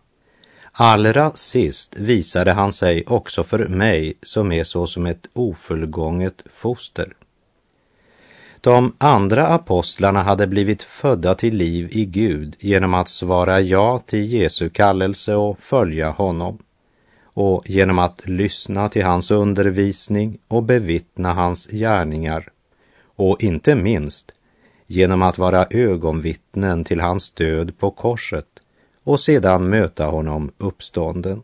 Allra 0.73 1.33
sist 1.35 1.97
visade 1.99 2.53
han 2.53 2.73
sig 2.73 3.05
också 3.07 3.45
för 3.45 3.69
mig 3.69 4.15
som 4.23 4.53
är 4.53 4.65
så 4.65 4.87
som 4.87 5.07
ett 5.07 5.29
ofullgånget 5.33 6.45
foster. 6.53 7.15
De 8.61 8.93
andra 8.99 9.47
apostlarna 9.47 10.23
hade 10.23 10.47
blivit 10.47 10.83
födda 10.83 11.35
till 11.35 11.57
liv 11.57 11.89
i 11.93 12.05
Gud 12.05 12.57
genom 12.59 12.95
att 12.95 13.09
svara 13.09 13.61
ja 13.61 13.99
till 13.99 14.33
Jesu 14.33 14.69
kallelse 14.71 15.35
och 15.35 15.59
följa 15.59 16.11
honom 16.11 16.59
och 17.23 17.71
genom 17.71 17.99
att 17.99 18.29
lyssna 18.29 18.89
till 18.89 19.05
hans 19.05 19.31
undervisning 19.31 20.39
och 20.49 20.63
bevittna 20.63 21.33
hans 21.33 21.67
gärningar 21.67 22.49
och 23.17 23.43
inte 23.43 23.75
minst 23.75 24.33
genom 24.91 25.23
att 25.23 25.39
vara 25.39 25.67
ögonvittnen 25.71 26.85
till 26.85 27.00
hans 27.00 27.31
död 27.31 27.79
på 27.79 27.91
korset 27.91 28.47
och 29.05 29.21
sedan 29.21 29.69
möta 29.69 30.07
honom 30.07 30.53
uppstånden. 30.59 31.43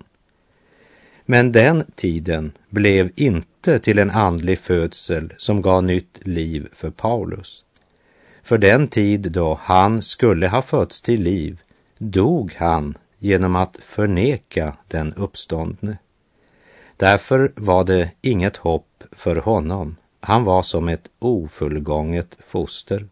Men 1.24 1.52
den 1.52 1.84
tiden 1.94 2.52
blev 2.70 3.10
inte 3.16 3.78
till 3.78 3.98
en 3.98 4.10
andlig 4.10 4.58
födsel 4.58 5.32
som 5.36 5.62
gav 5.62 5.84
nytt 5.84 6.26
liv 6.26 6.68
för 6.72 6.90
Paulus. 6.90 7.64
För 8.42 8.58
den 8.58 8.88
tid 8.88 9.32
då 9.32 9.58
han 9.62 10.02
skulle 10.02 10.48
ha 10.48 10.62
fötts 10.62 11.00
till 11.00 11.22
liv 11.22 11.60
dog 11.98 12.54
han 12.56 12.98
genom 13.18 13.56
att 13.56 13.76
förneka 13.76 14.76
den 14.88 15.14
uppståndne. 15.14 15.98
Därför 16.96 17.52
var 17.56 17.84
det 17.84 18.10
inget 18.20 18.56
hopp 18.56 19.04
för 19.12 19.36
honom. 19.36 19.96
Han 20.20 20.44
var 20.44 20.62
som 20.62 20.88
ett 20.88 21.10
ofullgånget 21.18 22.38
foster. 22.46 23.06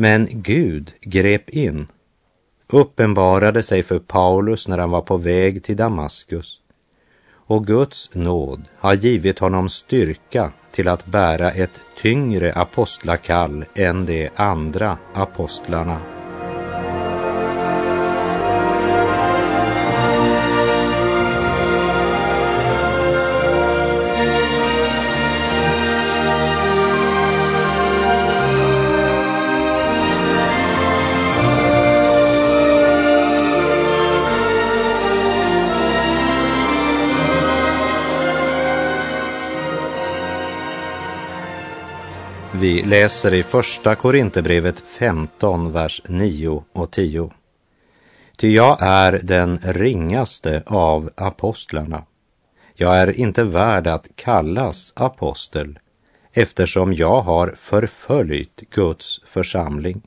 Men 0.00 0.28
Gud 0.30 0.92
grep 1.00 1.50
in, 1.50 1.86
uppenbarade 2.68 3.62
sig 3.62 3.82
för 3.82 3.98
Paulus 3.98 4.68
när 4.68 4.78
han 4.78 4.90
var 4.90 5.00
på 5.00 5.16
väg 5.16 5.64
till 5.64 5.76
Damaskus. 5.76 6.60
Och 7.32 7.66
Guds 7.66 8.10
nåd 8.14 8.64
har 8.78 8.94
givit 8.94 9.38
honom 9.38 9.68
styrka 9.68 10.52
till 10.72 10.88
att 10.88 11.06
bära 11.06 11.50
ett 11.50 11.80
tyngre 11.96 12.52
apostlakall 12.52 13.64
än 13.74 14.04
de 14.04 14.30
andra 14.36 14.98
apostlarna. 15.14 16.19
Vi 42.60 42.82
läser 42.82 43.34
i 43.34 43.42
Första 43.42 43.94
Korinthierbrevet 43.94 44.80
15, 44.80 45.72
vers 45.72 46.02
9 46.08 46.64
och 46.72 46.90
10. 46.90 47.30
Ty 48.36 48.54
jag 48.54 48.78
är 48.80 49.20
den 49.22 49.58
ringaste 49.62 50.62
av 50.66 51.10
apostlarna. 51.16 52.04
Jag 52.74 52.98
är 52.98 53.20
inte 53.20 53.44
värd 53.44 53.86
att 53.86 54.08
kallas 54.14 54.92
apostel 54.96 55.78
eftersom 56.32 56.94
jag 56.94 57.20
har 57.20 57.54
förföljt 57.56 58.60
Guds 58.70 59.20
församling. 59.26 60.02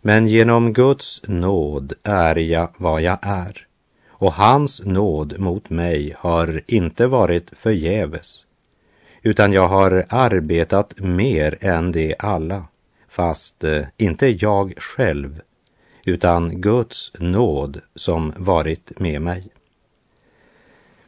Men 0.00 0.26
genom 0.26 0.72
Guds 0.72 1.22
nåd 1.26 1.92
är 2.02 2.36
jag 2.36 2.68
vad 2.76 3.02
jag 3.02 3.18
är 3.22 3.66
och 4.08 4.32
hans 4.32 4.84
nåd 4.84 5.38
mot 5.38 5.70
mig 5.70 6.14
har 6.18 6.62
inte 6.66 7.06
varit 7.06 7.50
förgäves 7.56 8.45
utan 9.26 9.52
jag 9.52 9.68
har 9.68 10.06
arbetat 10.08 10.94
mer 10.98 11.58
än 11.60 11.92
de 11.92 12.14
alla, 12.18 12.64
fast 13.08 13.64
eh, 13.64 13.82
inte 13.96 14.26
jag 14.28 14.74
själv, 14.76 15.40
utan 16.04 16.60
Guds 16.60 17.12
nåd 17.18 17.80
som 17.94 18.32
varit 18.36 19.00
med 19.00 19.22
mig. 19.22 19.48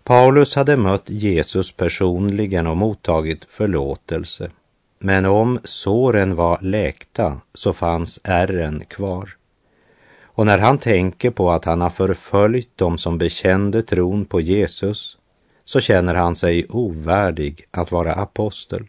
Paulus 0.05 0.57
hade 0.57 0.77
mött 0.77 1.11
Jesus 1.11 1.73
personligen 1.73 2.67
och 2.67 2.77
mottagit 2.77 3.47
förlåtelse, 3.49 4.51
men 4.99 5.27
om 5.27 5.59
såren 5.65 6.35
var 6.35 6.59
läkta 6.61 7.41
så 7.55 7.73
fanns 7.73 8.21
ärren 8.25 8.85
kvar. 8.85 9.37
Och 10.23 10.47
när 10.47 10.59
han 10.59 10.79
tänker 10.79 11.31
på 11.31 11.51
att 11.51 11.65
han 11.65 11.81
har 11.81 11.91
förföljt 11.91 12.77
dem 12.77 12.99
som 12.99 13.19
bekände 13.19 13.83
tron 13.83 14.25
på 14.25 14.41
Jesus 14.41 15.18
så 15.69 15.81
känner 15.81 16.15
han 16.15 16.37
sig 16.37 16.67
ovärdig 16.69 17.65
att 17.71 17.93
vara 17.93 18.13
apostel. 18.13 18.87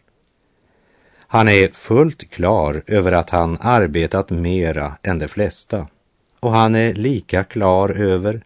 Han 1.18 1.48
är 1.48 1.68
fullt 1.68 2.30
klar 2.30 2.82
över 2.86 3.12
att 3.12 3.30
han 3.30 3.58
arbetat 3.60 4.30
mera 4.30 4.96
än 5.02 5.18
de 5.18 5.28
flesta 5.28 5.86
och 6.40 6.52
han 6.52 6.74
är 6.74 6.94
lika 6.94 7.44
klar 7.44 7.88
över 7.88 8.42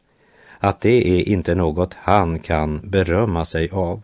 att 0.59 0.81
det 0.81 1.09
är 1.09 1.29
inte 1.29 1.55
något 1.55 1.95
han 1.95 2.39
kan 2.39 2.81
berömma 2.85 3.45
sig 3.45 3.69
av, 3.73 4.03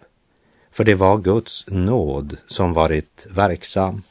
för 0.73 0.85
det 0.85 0.95
var 0.95 1.19
Guds 1.19 1.65
nåd 1.69 2.37
som 2.47 2.73
varit 2.73 3.27
verksam. 3.31 4.03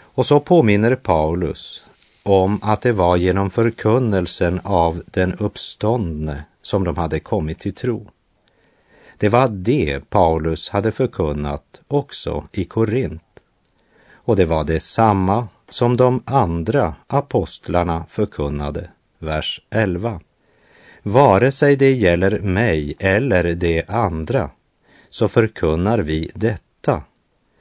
Och 0.00 0.26
så 0.26 0.40
påminner 0.40 0.94
Paulus 0.94 1.84
om 2.22 2.60
att 2.62 2.82
det 2.82 2.92
var 2.92 3.16
genom 3.16 3.50
förkunnelsen 3.50 4.60
av 4.64 5.02
den 5.06 5.34
uppståndne 5.34 6.44
som 6.62 6.84
de 6.84 6.96
hade 6.96 7.20
kommit 7.20 7.58
till 7.58 7.74
tro. 7.74 8.10
Det 9.22 9.28
var 9.28 9.48
det 9.48 10.10
Paulus 10.10 10.68
hade 10.68 10.92
förkunnat 10.92 11.80
också 11.88 12.48
i 12.52 12.64
Korint. 12.64 13.40
Och 14.12 14.36
det 14.36 14.44
var 14.44 14.64
detsamma 14.64 15.48
som 15.68 15.96
de 15.96 16.22
andra 16.26 16.94
apostlarna 17.06 18.04
förkunnade, 18.08 18.90
vers 19.18 19.60
11. 19.70 20.20
Vare 21.02 21.52
sig 21.52 21.76
det 21.76 21.92
gäller 21.92 22.38
mig 22.38 22.96
eller 22.98 23.54
de 23.54 23.82
andra, 23.88 24.50
så 25.10 25.28
förkunnar 25.28 25.98
vi 25.98 26.30
detta. 26.34 27.02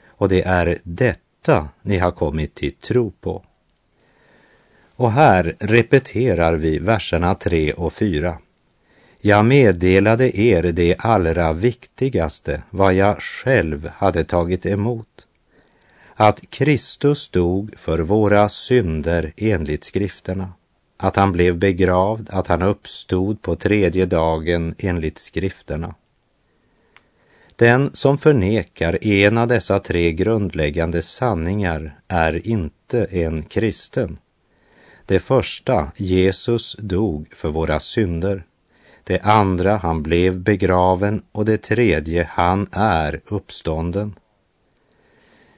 Och 0.08 0.30
det 0.30 0.41
är 0.41 0.78
detta 0.84 1.69
ni 1.82 1.97
har 1.97 2.12
kommit 2.12 2.56
till 2.56 2.74
tro 2.74 3.12
på. 3.12 3.43
Och 4.95 5.12
här 5.12 5.56
repeterar 5.60 6.54
vi 6.54 6.80
verserna 6.80 7.36
3 7.36 7.74
och 7.74 7.93
4. 7.93 8.38
Jag 9.23 9.45
meddelade 9.45 10.39
er 10.39 10.63
det 10.63 10.95
allra 10.97 11.53
viktigaste, 11.53 12.63
vad 12.69 12.93
jag 12.93 13.21
själv 13.21 13.89
hade 13.95 14.23
tagit 14.23 14.65
emot. 14.65 15.27
Att 16.15 16.49
Kristus 16.49 17.29
dog 17.29 17.73
för 17.77 17.99
våra 17.99 18.49
synder 18.49 19.34
enligt 19.38 19.84
skrifterna, 19.84 20.53
att 20.97 21.15
han 21.15 21.31
blev 21.31 21.57
begravd, 21.57 22.29
att 22.31 22.47
han 22.47 22.62
uppstod 22.62 23.41
på 23.41 23.55
tredje 23.55 24.05
dagen 24.05 24.75
enligt 24.77 25.17
skrifterna. 25.17 25.95
Den 27.55 27.89
som 27.93 28.17
förnekar 28.17 29.07
en 29.07 29.38
av 29.38 29.47
dessa 29.47 29.79
tre 29.79 30.12
grundläggande 30.12 31.01
sanningar 31.01 31.99
är 32.07 32.47
inte 32.47 33.05
en 33.05 33.43
kristen. 33.43 34.17
Det 35.05 35.19
första, 35.19 35.91
Jesus 35.95 36.75
dog 36.79 37.27
för 37.36 37.49
våra 37.49 37.79
synder. 37.79 38.43
Det 39.04 39.20
andra, 39.20 39.78
han 39.78 40.04
blev 40.04 40.40
begraven 40.40 41.22
och 41.32 41.46
det 41.46 41.58
tredje, 41.58 42.30
han 42.32 42.68
är 42.72 43.22
uppstånden. 43.26 44.16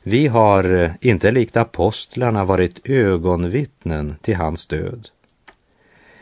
Vi 0.04 0.28
har 0.28 0.74
eh, 0.74 0.92
inte 1.02 1.32
likt 1.32 1.58
apostlarna 1.58 2.46
varit 2.46 2.90
ögonvittnen 2.90 4.16
till 4.22 4.36
hans 4.36 4.68
död. 4.68 5.10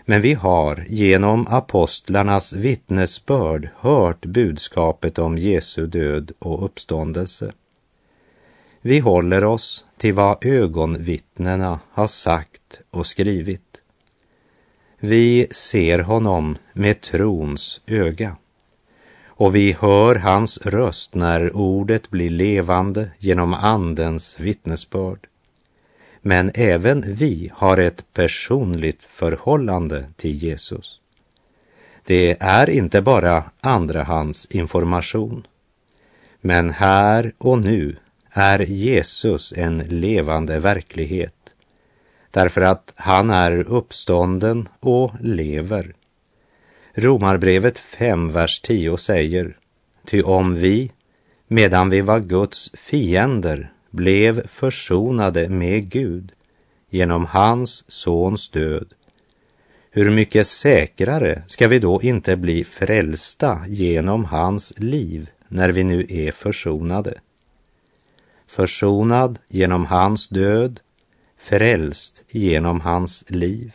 Men 0.05 0.21
vi 0.21 0.33
har 0.33 0.85
genom 0.89 1.47
apostlarnas 1.47 2.53
vittnesbörd 2.53 3.69
hört 3.75 4.25
budskapet 4.25 5.19
om 5.19 5.37
Jesu 5.37 5.87
död 5.87 6.31
och 6.39 6.65
uppståndelse. 6.65 7.51
Vi 8.81 8.99
håller 8.99 9.43
oss 9.43 9.85
till 9.97 10.13
vad 10.13 10.45
ögonvittnena 10.45 11.79
har 11.91 12.07
sagt 12.07 12.81
och 12.89 13.05
skrivit. 13.05 13.80
Vi 15.03 15.47
ser 15.51 15.99
honom 15.99 16.57
med 16.73 17.01
trons 17.01 17.81
öga 17.87 18.35
och 19.27 19.55
vi 19.55 19.71
hör 19.79 20.15
hans 20.15 20.57
röst 20.57 21.15
när 21.15 21.55
ordet 21.55 22.09
blir 22.09 22.29
levande 22.29 23.09
genom 23.17 23.53
Andens 23.53 24.39
vittnesbörd. 24.39 25.27
Men 26.21 26.51
även 26.53 27.03
vi 27.07 27.51
har 27.55 27.77
ett 27.77 28.13
personligt 28.13 29.03
förhållande 29.03 30.05
till 30.15 30.31
Jesus. 30.31 30.99
Det 32.05 32.37
är 32.39 32.69
inte 32.69 33.01
bara 33.01 33.43
andrahandsinformation. 33.61 35.47
Men 36.41 36.69
här 36.69 37.33
och 37.37 37.57
nu 37.57 37.95
är 38.29 38.59
Jesus 38.59 39.53
en 39.57 39.77
levande 39.77 40.59
verklighet 40.59 41.40
därför 42.31 42.61
att 42.61 42.93
han 42.95 43.29
är 43.29 43.59
uppstånden 43.59 44.69
och 44.79 45.11
lever. 45.19 45.93
Romarbrevet 46.93 47.79
5, 47.79 48.31
vers 48.31 48.59
10 48.59 48.97
säger, 48.97 49.57
ty 50.05 50.21
om 50.21 50.55
vi, 50.55 50.91
medan 51.47 51.89
vi 51.89 52.01
var 52.01 52.19
Guds 52.19 52.71
fiender, 52.73 53.71
blev 53.89 54.47
försonade 54.47 55.49
med 55.49 55.89
Gud 55.89 56.31
genom 56.89 57.25
hans 57.25 57.91
sons 57.91 58.49
död, 58.49 58.93
hur 59.91 60.09
mycket 60.09 60.47
säkrare 60.47 61.43
ska 61.47 61.67
vi 61.67 61.79
då 61.79 62.01
inte 62.01 62.35
bli 62.37 62.63
frälsta 62.63 63.61
genom 63.67 64.25
hans 64.25 64.73
liv 64.77 65.29
när 65.47 65.69
vi 65.69 65.83
nu 65.83 66.05
är 66.09 66.31
försonade? 66.31 67.13
Försonad 68.47 69.39
genom 69.47 69.85
hans 69.85 70.27
död, 70.29 70.79
frälst 71.43 72.23
genom 72.27 72.81
hans 72.81 73.25
liv. 73.27 73.71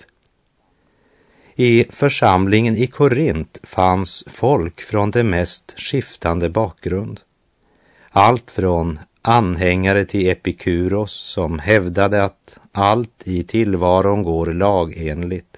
I 1.55 1.87
församlingen 1.91 2.77
i 2.77 2.87
Korint 2.87 3.59
fanns 3.63 4.25
folk 4.27 4.81
från 4.81 5.11
det 5.11 5.23
mest 5.25 5.75
skiftande 5.77 6.49
bakgrund. 6.49 7.21
Allt 8.11 8.51
från 8.51 8.99
anhängare 9.23 10.05
till 10.05 10.29
Epikuros 10.29 11.13
som 11.13 11.59
hävdade 11.59 12.25
att 12.25 12.59
allt 12.73 13.23
i 13.25 13.43
tillvaron 13.43 14.23
går 14.23 14.47
lagenligt 14.47 15.57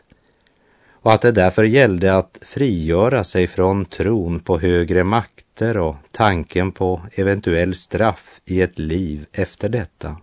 och 1.03 1.13
att 1.13 1.23
det 1.23 1.33
därför 1.33 1.65
gällde 1.65 2.17
att 2.17 2.39
frigöra 2.43 3.25
sig 3.25 3.47
från 3.47 3.85
tron 3.85 4.41
på 4.41 4.59
högre 4.59 5.05
makter 5.05 5.77
och 5.77 5.97
tanken 6.13 6.73
på 6.73 7.01
eventuell 7.13 7.75
straff 7.75 8.41
i 8.45 8.63
ett 8.63 8.79
liv 8.79 9.27
efter 9.33 9.69
detta. 9.69 10.17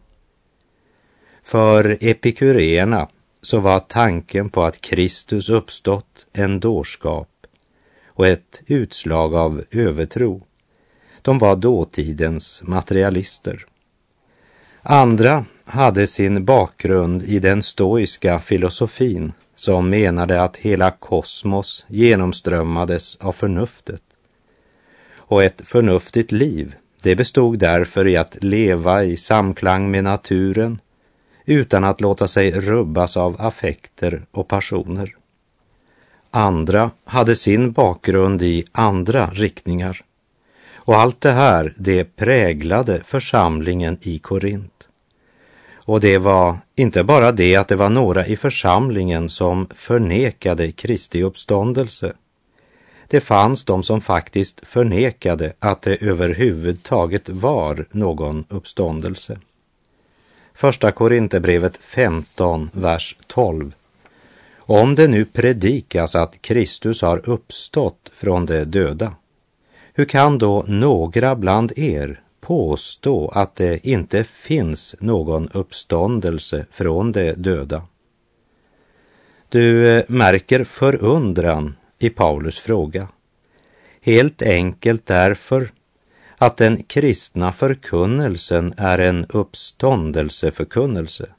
För 1.45 1.97
epikuréerna 2.01 3.10
så 3.41 3.60
var 3.60 3.79
tanken 3.79 4.49
på 4.49 4.63
att 4.63 4.81
Kristus 4.81 5.49
uppstått 5.49 6.25
en 6.34 6.60
dårskap 6.60 7.29
och 8.08 8.27
ett 8.27 8.62
utslag 8.67 9.36
av 9.36 9.63
övertro. 9.71 10.41
De 11.21 11.38
var 11.38 11.55
dåtidens 11.55 12.63
materialister. 12.65 13.65
Andra 14.81 15.45
hade 15.65 16.08
sin 16.08 16.45
bakgrund 16.45 17.23
i 17.23 17.39
den 17.39 17.63
stoiska 17.63 18.39
filosofin 18.39 19.34
som 19.55 19.89
menade 19.89 20.41
att 20.41 20.58
hela 20.58 20.91
kosmos 20.91 21.86
genomströmmades 21.88 23.15
av 23.15 23.31
förnuftet. 23.31 24.03
Och 25.17 25.43
ett 25.43 25.62
förnuftigt 25.65 26.31
liv, 26.31 26.75
det 27.03 27.15
bestod 27.15 27.60
därför 27.60 28.08
i 28.08 28.17
att 28.17 28.43
leva 28.43 29.03
i 29.03 29.17
samklang 29.17 29.91
med 29.91 30.03
naturen 30.03 30.79
utan 31.45 31.84
att 31.84 32.01
låta 32.01 32.27
sig 32.27 32.51
rubbas 32.51 33.17
av 33.17 33.41
affekter 33.41 34.25
och 34.31 34.47
passioner. 34.47 35.15
Andra 36.31 36.91
hade 37.05 37.36
sin 37.36 37.71
bakgrund 37.71 38.41
i 38.41 38.65
andra 38.71 39.27
riktningar. 39.27 40.01
Och 40.75 40.95
allt 40.95 41.21
det 41.21 41.31
här, 41.31 41.73
det 41.77 42.15
präglade 42.15 43.01
församlingen 43.05 43.97
i 44.01 44.19
Korint. 44.19 44.89
Och 45.86 45.99
det 45.99 46.17
var 46.17 46.58
inte 46.75 47.03
bara 47.03 47.31
det 47.31 47.55
att 47.55 47.67
det 47.67 47.75
var 47.75 47.89
några 47.89 48.25
i 48.25 48.36
församlingen 48.36 49.29
som 49.29 49.67
förnekade 49.73 50.71
Kristi 50.71 51.23
uppståndelse. 51.23 52.13
Det 53.08 53.21
fanns 53.21 53.63
de 53.63 53.84
som 53.84 54.01
faktiskt 54.01 54.67
förnekade 54.67 55.53
att 55.60 55.81
det 55.81 56.03
överhuvudtaget 56.03 57.29
var 57.29 57.86
någon 57.91 58.45
uppståndelse. 58.49 59.39
Första 60.57 60.91
Korinthierbrevet 60.91 61.77
15, 61.77 62.69
vers 62.73 63.15
12. 63.27 63.73
Om 64.57 64.95
det 64.95 65.07
nu 65.07 65.25
predikas 65.25 66.15
att 66.15 66.41
Kristus 66.41 67.01
har 67.01 67.29
uppstått 67.29 68.11
från 68.13 68.45
de 68.45 68.63
döda, 68.65 69.15
hur 69.93 70.05
kan 70.05 70.37
då 70.37 70.65
några 70.67 71.35
bland 71.35 71.79
er 71.79 72.21
påstå 72.41 73.27
att 73.27 73.55
det 73.55 73.87
inte 73.87 74.23
finns 74.23 74.95
någon 74.99 75.49
uppståndelse 75.53 76.65
från 76.71 77.11
de 77.11 77.33
döda? 77.33 77.81
Du 79.49 79.97
eh, 79.97 80.03
märker 80.07 80.63
förundran 80.63 81.75
i 81.99 82.09
Paulus 82.09 82.59
fråga. 82.59 83.07
Helt 84.01 84.41
enkelt 84.41 85.05
därför 85.05 85.71
att 86.37 86.57
den 86.57 86.83
kristna 86.83 87.51
förkunnelsen 87.51 88.73
är 88.77 88.97
en 88.97 89.25
uppståndelseförkunnelse. 89.29 91.29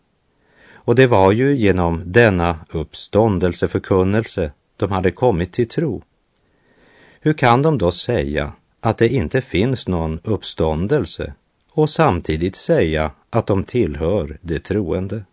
Och 0.72 0.94
det 0.94 1.06
var 1.06 1.32
ju 1.32 1.56
genom 1.56 2.02
denna 2.06 2.58
uppståndelseförkunnelse 2.68 4.52
de 4.76 4.92
hade 4.92 5.10
kommit 5.10 5.52
till 5.52 5.68
tro. 5.68 6.02
Hur 7.20 7.32
kan 7.32 7.62
de 7.62 7.78
då 7.78 7.90
säga 7.90 8.52
att 8.80 8.98
det 8.98 9.08
inte 9.08 9.40
finns 9.40 9.88
någon 9.88 10.20
uppståndelse 10.24 11.34
och 11.70 11.90
samtidigt 11.90 12.56
säga 12.56 13.10
att 13.30 13.46
de 13.46 13.64
tillhör 13.64 14.38
de 14.40 14.58
troende? 14.58 15.24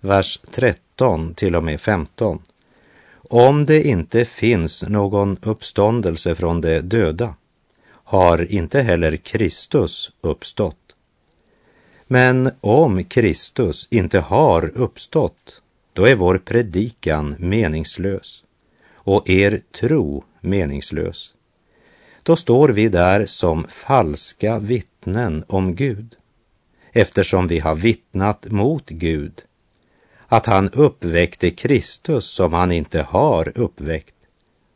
Vers 0.00 0.40
13 0.50 1.34
till 1.34 1.56
och 1.56 1.62
med 1.62 1.80
15. 1.80 2.42
Om 3.30 3.64
det 3.64 3.82
inte 3.82 4.24
finns 4.24 4.82
någon 4.82 5.36
uppståndelse 5.42 6.34
från 6.34 6.60
de 6.60 6.80
döda 6.80 7.34
har 8.04 8.52
inte 8.52 8.80
heller 8.80 9.16
Kristus 9.16 10.12
uppstått. 10.20 10.94
Men 12.06 12.50
om 12.60 13.04
Kristus 13.04 13.88
inte 13.90 14.20
har 14.20 14.72
uppstått, 14.74 15.62
då 15.92 16.04
är 16.04 16.14
vår 16.14 16.38
predikan 16.38 17.36
meningslös 17.38 18.42
och 18.94 19.30
er 19.30 19.62
tro 19.80 20.24
meningslös. 20.40 21.34
Då 22.22 22.36
står 22.36 22.68
vi 22.68 22.88
där 22.88 23.26
som 23.26 23.66
falska 23.68 24.58
vittnen 24.58 25.44
om 25.48 25.74
Gud, 25.74 26.16
eftersom 26.92 27.46
vi 27.46 27.58
har 27.58 27.74
vittnat 27.74 28.46
mot 28.50 28.90
Gud, 28.90 29.42
att 30.26 30.46
han 30.46 30.70
uppväckte 30.70 31.50
Kristus 31.50 32.24
som 32.24 32.52
han 32.52 32.72
inte 32.72 33.02
har 33.02 33.58
uppväckt 33.58 34.13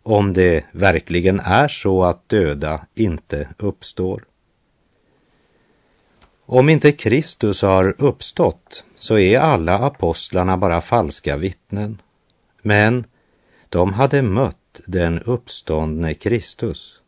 om 0.09 0.33
det 0.33 0.65
verkligen 0.73 1.41
är 1.41 1.69
så 1.69 2.05
att 2.05 2.29
döda 2.29 2.87
inte 2.95 3.49
uppstår. 3.59 4.25
Om 6.47 6.69
inte 6.69 6.93
Kristus 6.93 7.63
har 7.63 7.95
uppstått 7.99 8.85
så 8.97 9.19
är 9.19 9.39
alla 9.39 9.79
apostlarna 9.79 10.57
bara 10.57 10.81
falska 10.81 11.37
vittnen. 11.37 11.99
Men 12.63 13.05
de 13.69 13.93
hade 13.93 14.23
mött 14.23 14.81
den 14.87 15.19
uppståndne 15.19 16.15
Kristus 16.15 17.01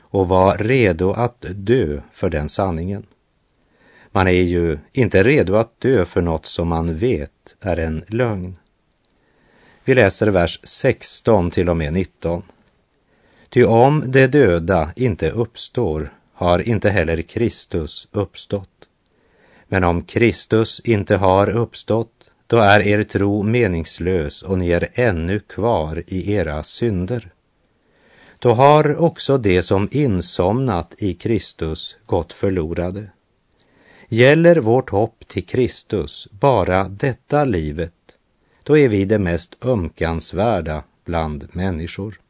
och 0.00 0.28
var 0.28 0.58
redo 0.58 1.12
att 1.12 1.44
dö 1.54 2.00
för 2.12 2.30
den 2.30 2.48
sanningen. 2.48 3.06
Man 4.10 4.26
är 4.26 4.42
ju 4.42 4.78
inte 4.92 5.22
redo 5.22 5.54
att 5.54 5.80
dö 5.80 6.04
för 6.04 6.22
något 6.22 6.46
som 6.46 6.68
man 6.68 6.96
vet 6.96 7.56
är 7.60 7.76
en 7.76 8.04
lögn. 8.08 8.56
Vi 9.88 9.94
läser 9.94 10.26
vers 10.26 10.60
16 10.62 11.50
till 11.50 11.68
och 11.68 11.76
med 11.76 11.92
19. 11.92 12.42
Ty 13.48 13.64
om 13.64 14.04
de 14.06 14.26
döda 14.26 14.90
inte 14.96 15.30
uppstår 15.30 16.12
har 16.32 16.68
inte 16.68 16.90
heller 16.90 17.22
Kristus 17.22 18.08
uppstått. 18.12 18.88
Men 19.68 19.84
om 19.84 20.02
Kristus 20.02 20.80
inte 20.84 21.16
har 21.16 21.50
uppstått, 21.50 22.30
då 22.46 22.56
är 22.56 22.80
er 22.80 23.02
tro 23.02 23.42
meningslös 23.42 24.42
och 24.42 24.58
ni 24.58 24.70
är 24.70 24.88
ännu 24.94 25.40
kvar 25.40 26.02
i 26.06 26.32
era 26.32 26.62
synder. 26.62 27.30
Då 28.38 28.50
har 28.50 28.96
också 28.96 29.38
de 29.38 29.62
som 29.62 29.88
insomnat 29.92 30.94
i 30.98 31.14
Kristus 31.14 31.96
gått 32.06 32.32
förlorade. 32.32 33.10
Gäller 34.08 34.56
vårt 34.56 34.90
hopp 34.90 35.28
till 35.28 35.46
Kristus 35.46 36.28
bara 36.30 36.88
detta 36.88 37.44
livet, 37.44 37.92
då 38.68 38.78
är 38.78 38.88
vi 38.88 39.04
det 39.04 39.18
mest 39.18 39.64
ömkansvärda 39.64 40.82
bland 41.04 41.48
människor. 41.52 42.20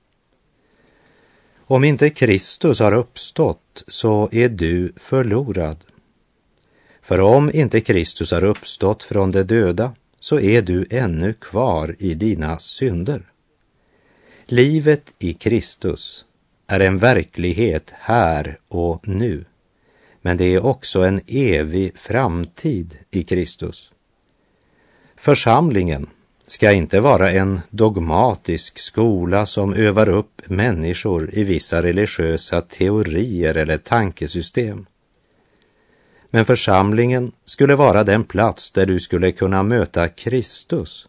Om 1.57 1.85
inte 1.85 2.11
Kristus 2.11 2.81
har 2.81 2.93
uppstått 2.93 3.85
så 3.89 4.29
är 4.33 4.49
du 4.49 4.93
förlorad. 4.97 5.77
För 7.03 7.21
om 7.21 7.51
inte 7.55 7.81
Kristus 7.81 8.31
har 8.31 8.45
uppstått 8.45 9.05
från 9.05 9.31
de 9.31 9.43
döda 9.43 9.95
så 10.19 10.41
är 10.41 10.63
du 10.63 10.87
ännu 10.91 11.33
kvar 11.33 11.97
i 11.99 12.15
dina 12.15 12.59
synder. 12.59 13.23
Livet 14.47 15.15
i 15.19 15.35
Kristus 15.35 16.25
är 16.67 16.81
en 16.81 16.99
verklighet 16.99 17.95
här 17.97 18.59
och 18.69 19.09
nu, 19.09 19.45
men 20.23 20.37
det 20.37 20.45
är 20.45 20.67
också 20.67 21.01
en 21.01 21.21
evig 21.27 21.99
framtid 21.99 22.99
i 23.11 23.23
Kristus. 23.23 23.93
Församlingen 25.17 26.07
ska 26.49 26.73
inte 26.73 27.01
vara 27.01 27.31
en 27.31 27.61
dogmatisk 27.71 28.79
skola 28.79 29.47
som 29.47 29.75
övar 29.75 30.09
upp 30.09 30.43
människor 30.47 31.31
i 31.33 31.45
vissa 31.45 31.83
religiösa 31.83 32.61
teorier 32.61 33.55
eller 33.55 33.79
tankesystem. 33.79 34.87
Men 36.31 36.45
församlingen 36.45 37.33
skulle 37.45 37.75
vara 37.75 38.05
den 38.05 38.25
plats 38.25 38.73
där 38.73 38.87
du 38.87 39.01
skulle 39.01 39.33
kunna 39.33 39.63
möta 39.63 40.09
Kristus 40.09 41.09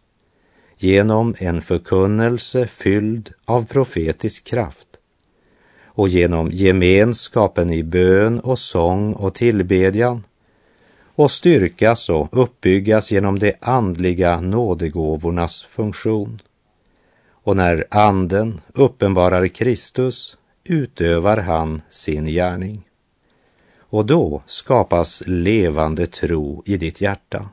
genom 0.78 1.34
en 1.38 1.62
förkunnelse 1.62 2.66
fylld 2.66 3.32
av 3.44 3.66
profetisk 3.66 4.44
kraft 4.44 4.88
och 5.84 6.08
genom 6.08 6.50
gemenskapen 6.50 7.72
i 7.72 7.82
bön 7.82 8.40
och 8.40 8.58
sång 8.58 9.12
och 9.12 9.34
tillbedjan 9.34 10.24
och 11.20 11.30
styrkas 11.30 12.08
och 12.08 12.28
uppbyggas 12.32 13.12
genom 13.12 13.38
de 13.38 13.54
andliga 13.60 14.40
nådegåvornas 14.40 15.62
funktion. 15.62 16.42
Och 17.30 17.56
när 17.56 17.86
anden 17.90 18.60
uppenbarar 18.72 19.48
Kristus 19.48 20.36
utövar 20.64 21.36
han 21.36 21.82
sin 21.88 22.26
gärning. 22.26 22.88
Och 23.78 24.06
då 24.06 24.42
skapas 24.46 25.22
levande 25.26 26.06
tro 26.06 26.62
i 26.66 26.76
ditt 26.76 27.00
hjärta. 27.00 27.48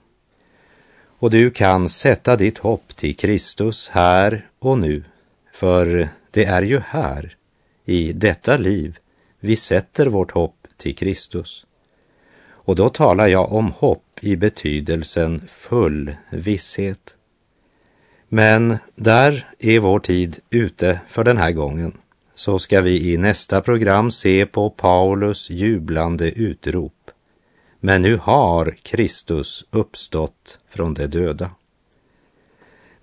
Och 1.20 1.30
du 1.30 1.52
kan 1.52 1.90
sätta 1.90 2.36
ditt 2.36 2.58
hopp 2.58 2.96
till 2.96 3.16
Kristus 3.16 3.90
här 3.90 4.48
och 4.60 4.78
nu, 4.78 5.04
för 5.54 6.10
det 6.32 6.46
är 6.46 6.62
ju 6.62 6.80
här, 6.80 7.36
i 7.86 8.14
detta 8.14 8.58
liv, 8.58 8.98
vi 9.40 9.56
sätter 9.56 10.06
vårt 10.06 10.32
hopp 10.32 10.68
till 10.78 10.96
Kristus. 10.96 11.67
Och 12.68 12.76
då 12.76 12.90
talar 12.90 13.28
jag 13.28 13.54
om 13.54 13.72
hopp 13.72 14.20
i 14.22 14.36
betydelsen 14.36 15.42
full 15.50 16.16
visshet. 16.30 17.16
Men 18.30 18.78
där 18.96 19.48
är 19.60 19.80
vår 19.80 20.00
tid 20.00 20.40
ute 20.50 21.00
för 21.08 21.24
den 21.24 21.38
här 21.38 21.52
gången. 21.52 21.98
Så 22.36 22.60
ska 22.60 22.82
vi 22.82 23.14
i 23.14 23.18
nästa 23.18 23.62
program 23.62 24.12
se 24.12 24.46
på 24.46 24.70
Paulus 24.70 25.50
jublande 25.50 26.32
utrop. 26.32 27.12
Men 27.80 28.02
nu 28.02 28.18
har 28.18 28.76
Kristus 28.82 29.66
uppstått 29.72 30.60
från 30.70 30.94
de 30.94 31.08
döda. 31.08 31.52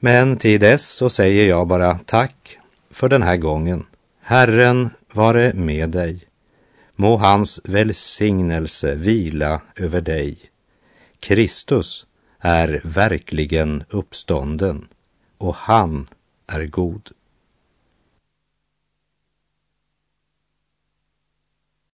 Men 0.00 0.36
till 0.36 0.60
dess 0.60 0.88
så 0.88 1.08
säger 1.08 1.48
jag 1.48 1.66
bara 1.66 1.98
tack 1.98 2.58
för 2.90 3.08
den 3.08 3.22
här 3.22 3.36
gången. 3.36 3.86
Herren 4.20 4.90
vare 5.12 5.52
med 5.54 5.90
dig. 5.90 6.33
Må 6.96 7.16
hans 7.16 7.60
välsignelse 7.64 8.94
vila 8.94 9.60
över 9.76 10.00
dig. 10.00 10.38
Kristus 11.20 12.06
är 12.40 12.80
verkligen 12.84 13.84
uppstånden 13.88 14.88
och 15.38 15.54
han 15.54 16.06
är 16.46 16.66
god. 16.66 17.10